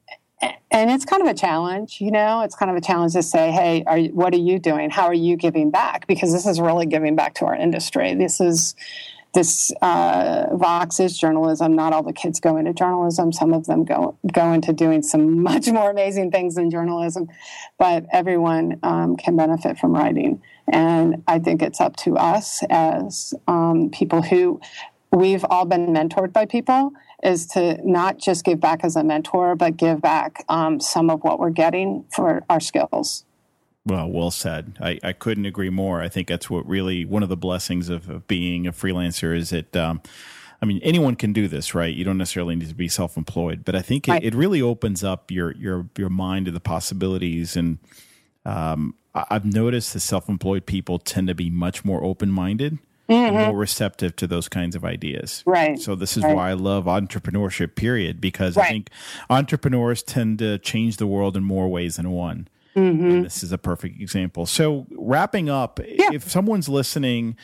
[0.71, 2.43] and it's kind of a challenge, you know.
[2.43, 4.91] It's kind of a challenge to say, "Hey, are what are you doing?
[4.91, 8.15] How are you giving back?" Because this is really giving back to our industry.
[8.15, 8.75] This is
[9.35, 11.75] this uh, Vox is journalism.
[11.75, 13.33] Not all the kids go into journalism.
[13.33, 17.29] Some of them go go into doing some much more amazing things than journalism,
[17.79, 20.41] but everyone um, can benefit from writing.
[20.69, 24.61] And I think it's up to us as um, people who
[25.13, 26.93] we've all been mentored by people
[27.25, 31.23] is to not just give back as a mentor, but give back um, some of
[31.23, 33.25] what we're getting for our skills.
[33.87, 34.79] Well, well said.
[34.81, 36.01] I, I couldn't agree more.
[36.01, 39.51] I think that's what really one of the blessings of, of being a freelancer is
[39.51, 40.01] that, um,
[40.63, 41.95] I mean, anyone can do this, right?
[41.95, 44.25] You don't necessarily need to be self employed, but I think it, right.
[44.25, 47.57] it, really opens up your your your mind to the possibilities.
[47.57, 47.79] And
[48.47, 52.79] um, I've noticed that self employed people tend to be much more open minded
[53.09, 53.37] mm-hmm.
[53.37, 55.43] more receptive to those kinds of ideas.
[55.47, 55.79] Right.
[55.79, 56.35] So this is right.
[56.35, 57.75] why I love entrepreneurship.
[57.75, 58.67] Period, because right.
[58.67, 58.91] I think
[59.31, 62.49] entrepreneurs tend to change the world in more ways than one.
[62.77, 63.23] Mm-hmm.
[63.23, 64.47] this is a perfect example.
[64.47, 66.11] So wrapping up, yeah.
[66.13, 67.37] if someone's listening.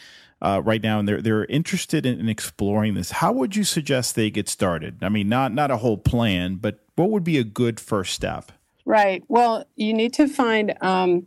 [0.42, 3.10] Uh, right now, and they're they're interested in, in, exploring this.
[3.10, 4.96] How would you suggest they get started?
[5.02, 8.50] I mean, not not a whole plan, but what would be a good first step?
[8.86, 9.22] Right.
[9.28, 11.26] Well, you need to find um,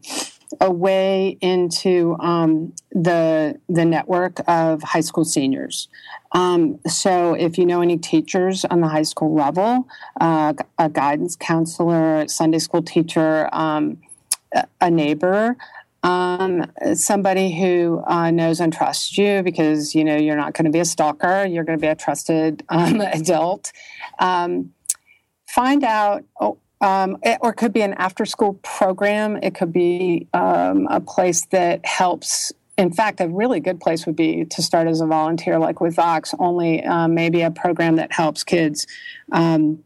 [0.62, 5.88] a way into um, the the network of high school seniors.
[6.32, 9.88] Um, so, if you know any teachers on the high school level,
[10.20, 13.98] uh, a guidance counselor, Sunday school teacher, um,
[14.82, 15.56] a neighbor.
[16.04, 20.70] Um, somebody who uh, knows and trusts you because you know you're not going to
[20.70, 23.72] be a stalker you're going to be a trusted um, adult
[24.20, 24.74] um,
[25.48, 29.38] find out oh, um, it, or it could be an after school program.
[29.42, 32.52] It could be um, a place that helps.
[32.78, 35.96] In fact, a really good place would be to start as a volunteer, like with
[35.96, 38.86] Vox, only um, maybe a program that helps kids.
[39.32, 39.84] Um,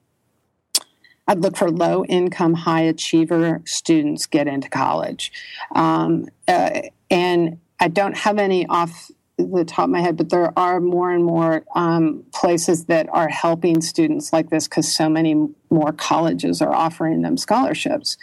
[1.27, 5.31] I'd look for low income, high achiever students get into college.
[5.75, 6.81] Um, uh,
[7.11, 11.11] and I don't have any off the top of my head, but there are more
[11.11, 15.35] and more um, places that are helping students like this because so many
[15.69, 18.17] more colleges are offering them scholarships.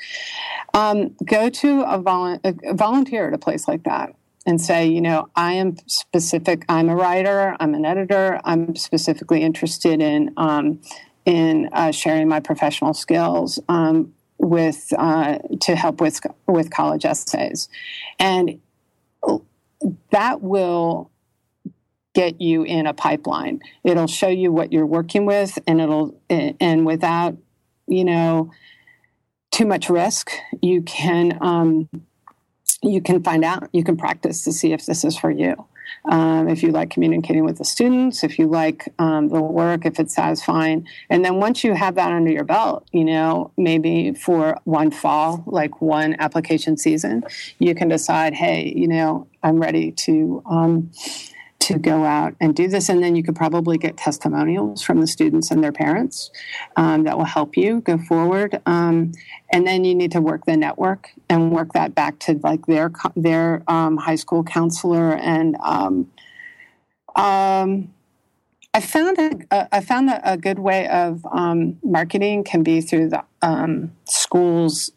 [0.75, 5.01] Um, go to a, volu- a volunteer at a place like that and say, you
[5.01, 6.65] know, I am specific.
[6.69, 7.57] I'm a writer.
[7.61, 8.41] I'm an editor.
[8.45, 10.81] I'm specifically interested in um,
[11.25, 17.69] in uh, sharing my professional skills um, with uh, to help with with college essays,
[18.19, 18.61] and
[20.11, 21.11] that will
[22.15, 23.61] get you in a pipeline.
[23.83, 27.37] It'll show you what you're working with, and it'll and without
[27.87, 28.51] you know
[29.51, 31.89] too much risk, you can um,
[32.83, 33.69] you can find out.
[33.73, 35.67] You can practice to see if this is for you.
[36.07, 39.99] Um, if you like communicating with the students, if you like um, the work, if
[39.99, 40.87] it's satisfying.
[41.11, 45.43] And then once you have that under your belt, you know, maybe for one fall,
[45.47, 47.25] like one application season,
[47.59, 50.43] you can decide, hey, you know, I'm ready to.
[50.47, 50.91] Um,
[51.65, 52.89] to go out and do this.
[52.89, 56.31] And then you could probably get testimonials from the students and their parents
[56.77, 58.61] um, that will help you go forward.
[58.67, 59.13] Um,
[59.53, 62.91] and then you need to work the network and work that back to like their
[63.17, 65.57] their um, high school counselor and.
[65.63, 66.11] Um,
[67.17, 67.95] um,
[68.77, 73.11] I found a, I found that a good way of um, marketing can be through
[73.11, 73.23] the
[74.07, 74.91] schools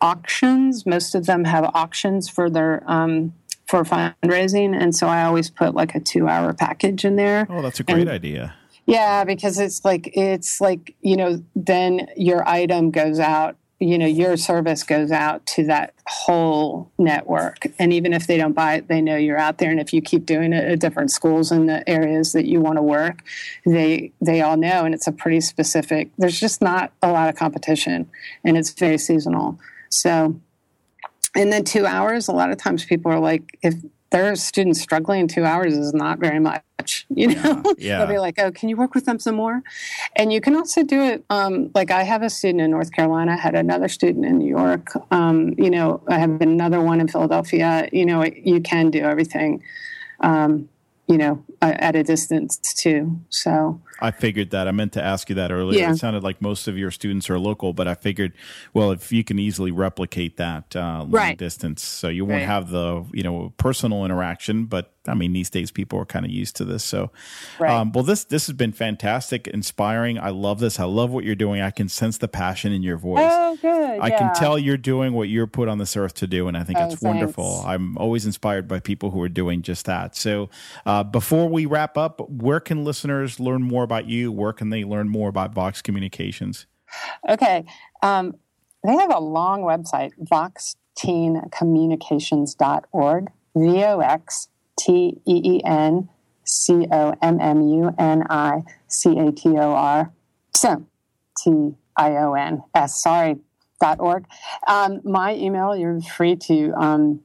[0.00, 0.86] auctions.
[0.86, 3.32] Most of them have auctions for their um,
[3.70, 7.46] for fundraising, and so I always put like a two hour package in there.
[7.48, 8.52] Oh, that's a great and, idea.
[8.86, 14.06] Yeah, because it's like it's like you know then your item goes out you know
[14.06, 17.68] your service goes out to that whole network.
[17.78, 19.70] And even if they don't buy it they know you're out there.
[19.70, 22.76] And if you keep doing it at different schools in the areas that you want
[22.76, 23.22] to work
[23.64, 24.84] they they all know.
[24.84, 28.10] And it's a pretty specific there's just not a lot of competition.
[28.42, 29.60] And it's very seasonal.
[29.90, 30.40] So
[31.34, 33.74] and then two hours a lot of times people are like if
[34.10, 36.62] there are students struggling two hours is not very much
[37.10, 37.98] you know yeah, yeah.
[37.98, 39.62] they'll be like oh can you work with them some more
[40.16, 43.32] and you can also do it um, like i have a student in north carolina
[43.32, 47.08] I had another student in new york um, you know i have another one in
[47.08, 49.62] philadelphia you know you can do everything
[50.20, 50.68] um,
[51.06, 54.68] you know at a distance too so I figured that.
[54.68, 55.80] I meant to ask you that earlier.
[55.80, 55.92] Yeah.
[55.92, 58.32] It sounded like most of your students are local, but I figured,
[58.74, 61.38] well, if you can easily replicate that uh, long right.
[61.38, 62.46] distance, so you won't right.
[62.46, 64.64] have the you know personal interaction.
[64.64, 66.84] But I mean, these days people are kind of used to this.
[66.84, 67.10] So,
[67.58, 67.70] right.
[67.70, 70.18] um, well, this this has been fantastic, inspiring.
[70.18, 70.80] I love this.
[70.80, 71.60] I love what you're doing.
[71.60, 73.30] I can sense the passion in your voice.
[73.30, 74.00] Oh, good.
[74.00, 74.18] I yeah.
[74.18, 76.78] can tell you're doing what you're put on this earth to do, and I think
[76.78, 77.62] oh, that's wonderful.
[77.66, 80.16] I'm always inspired by people who are doing just that.
[80.16, 80.50] So,
[80.86, 84.32] uh, before we wrap up, where can listeners learn more about you?
[84.32, 86.66] Where can they learn more about Vox Communications?
[87.28, 87.64] Okay.
[88.02, 88.34] Um,
[88.84, 94.48] they have a long website, voxteencommunications.org, V O X
[94.78, 96.08] T E E N
[96.44, 100.12] C O M M U N I C A T O R.
[101.38, 103.38] T I O N S, sorry,
[103.80, 104.26] dot org.
[104.66, 107.20] Um, my email, you're free to um,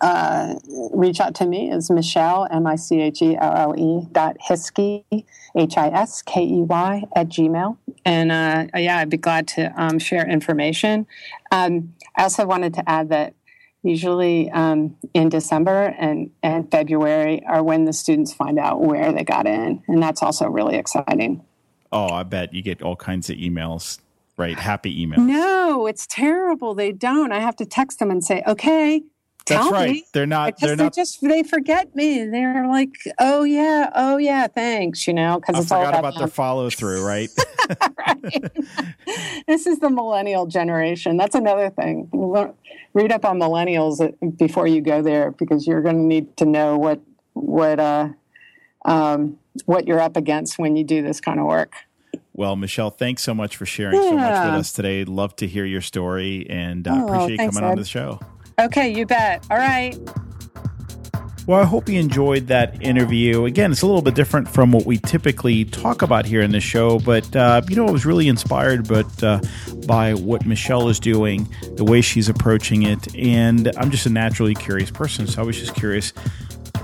[0.00, 0.54] uh,
[0.92, 4.36] reach out to me is Michelle, M I C H E L L E dot
[4.38, 5.04] Hiskey,
[5.56, 7.76] H I S K E Y at Gmail.
[8.04, 11.06] And uh, yeah, I'd be glad to um, share information.
[11.50, 13.34] Um, I also wanted to add that
[13.84, 19.22] usually um, in December and, and February are when the students find out where they
[19.22, 19.82] got in.
[19.86, 21.44] And that's also really exciting.
[21.92, 24.00] Oh, I bet you get all kinds of emails,
[24.36, 24.58] right?
[24.58, 25.18] Happy emails.
[25.18, 26.74] No, it's terrible.
[26.74, 27.30] They don't.
[27.30, 29.02] I have to text them and say, okay,
[29.44, 29.90] tell right.
[29.90, 30.06] me.
[30.12, 30.56] They're not.
[30.56, 30.94] Because They're they not.
[30.94, 32.24] just they forget me.
[32.24, 35.06] They're like, oh yeah, oh yeah, thanks.
[35.06, 37.30] You know, because it's all forgot about, about their follow through, right?
[37.98, 38.52] right.
[39.46, 41.16] this is the millennial generation.
[41.16, 42.08] That's another thing.
[42.92, 46.76] Read up on millennials before you go there because you're going to need to know
[46.78, 47.00] what
[47.32, 48.08] what uh,
[48.84, 51.74] um, what you're up against when you do this kind of work.
[52.32, 55.04] Well, Michelle, thanks so much for sharing so much with us today.
[55.04, 58.18] Love to hear your story and uh, Oh, appreciate you coming on the show.
[58.58, 59.44] Okay, you bet.
[59.50, 59.98] All right.
[61.46, 63.44] Well, I hope you enjoyed that interview.
[63.44, 66.60] Again, it's a little bit different from what we typically talk about here in the
[66.60, 69.40] show, but uh, you know, I was really inspired, but uh,
[69.86, 71.46] by what Michelle is doing,
[71.76, 75.58] the way she's approaching it, and I'm just a naturally curious person, so I was
[75.58, 76.14] just curious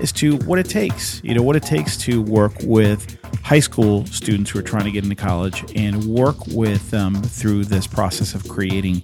[0.01, 1.21] as to what it takes.
[1.23, 4.91] You know, what it takes to work with high school students who are trying to
[4.91, 9.03] get into college and work with them through this process of creating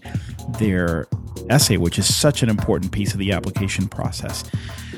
[0.58, 1.08] their
[1.50, 4.44] essay, which is such an important piece of the application process.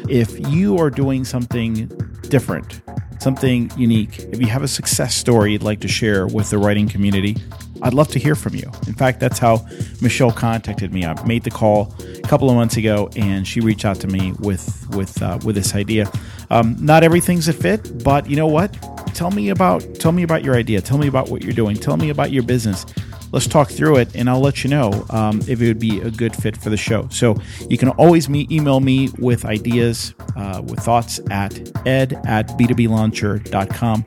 [0.07, 1.87] If you are doing something
[2.29, 2.81] different,
[3.19, 6.87] something unique, if you have a success story you'd like to share with the writing
[6.87, 7.35] community,
[7.81, 8.69] I'd love to hear from you.
[8.87, 9.65] In fact, that's how
[10.01, 11.05] Michelle contacted me.
[11.05, 11.93] I made the call
[12.29, 15.73] couple of months ago, and she reached out to me with with uh, with this
[15.73, 16.09] idea.
[16.51, 18.71] Um, not everything's a fit, but you know what?
[19.15, 20.79] Tell me about tell me about your idea.
[20.79, 21.75] Tell me about what you're doing.
[21.75, 22.85] Tell me about your business.
[23.31, 26.11] Let's talk through it, and I'll let you know um, if it would be a
[26.11, 27.07] good fit for the show.
[27.09, 27.35] So
[27.67, 31.53] you can always me- email me with ideas, uh, with thoughts at
[31.87, 34.05] ed at b2blauncher.com.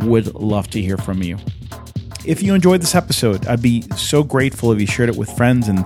[0.00, 1.38] Would love to hear from you.
[2.24, 5.68] If you enjoyed this episode, I'd be so grateful if you shared it with friends.
[5.68, 5.84] And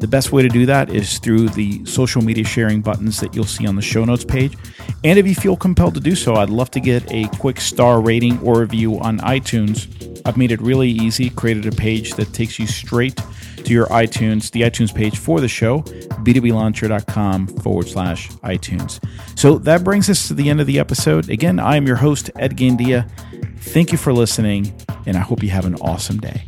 [0.00, 3.44] the best way to do that is through the social media sharing buttons that you'll
[3.44, 4.56] see on the show notes page.
[5.04, 8.00] And if you feel compelled to do so, I'd love to get a quick star
[8.00, 10.22] rating or review on iTunes.
[10.24, 13.20] I've made it really easy, created a page that takes you straight
[13.56, 19.04] to your iTunes, the iTunes page for the show, b2blauncher.com forward slash iTunes.
[19.38, 21.28] So that brings us to the end of the episode.
[21.28, 23.10] Again, I am your host, Ed Gandia.
[23.58, 24.72] Thank you for listening,
[25.06, 26.44] and I hope you have an awesome day.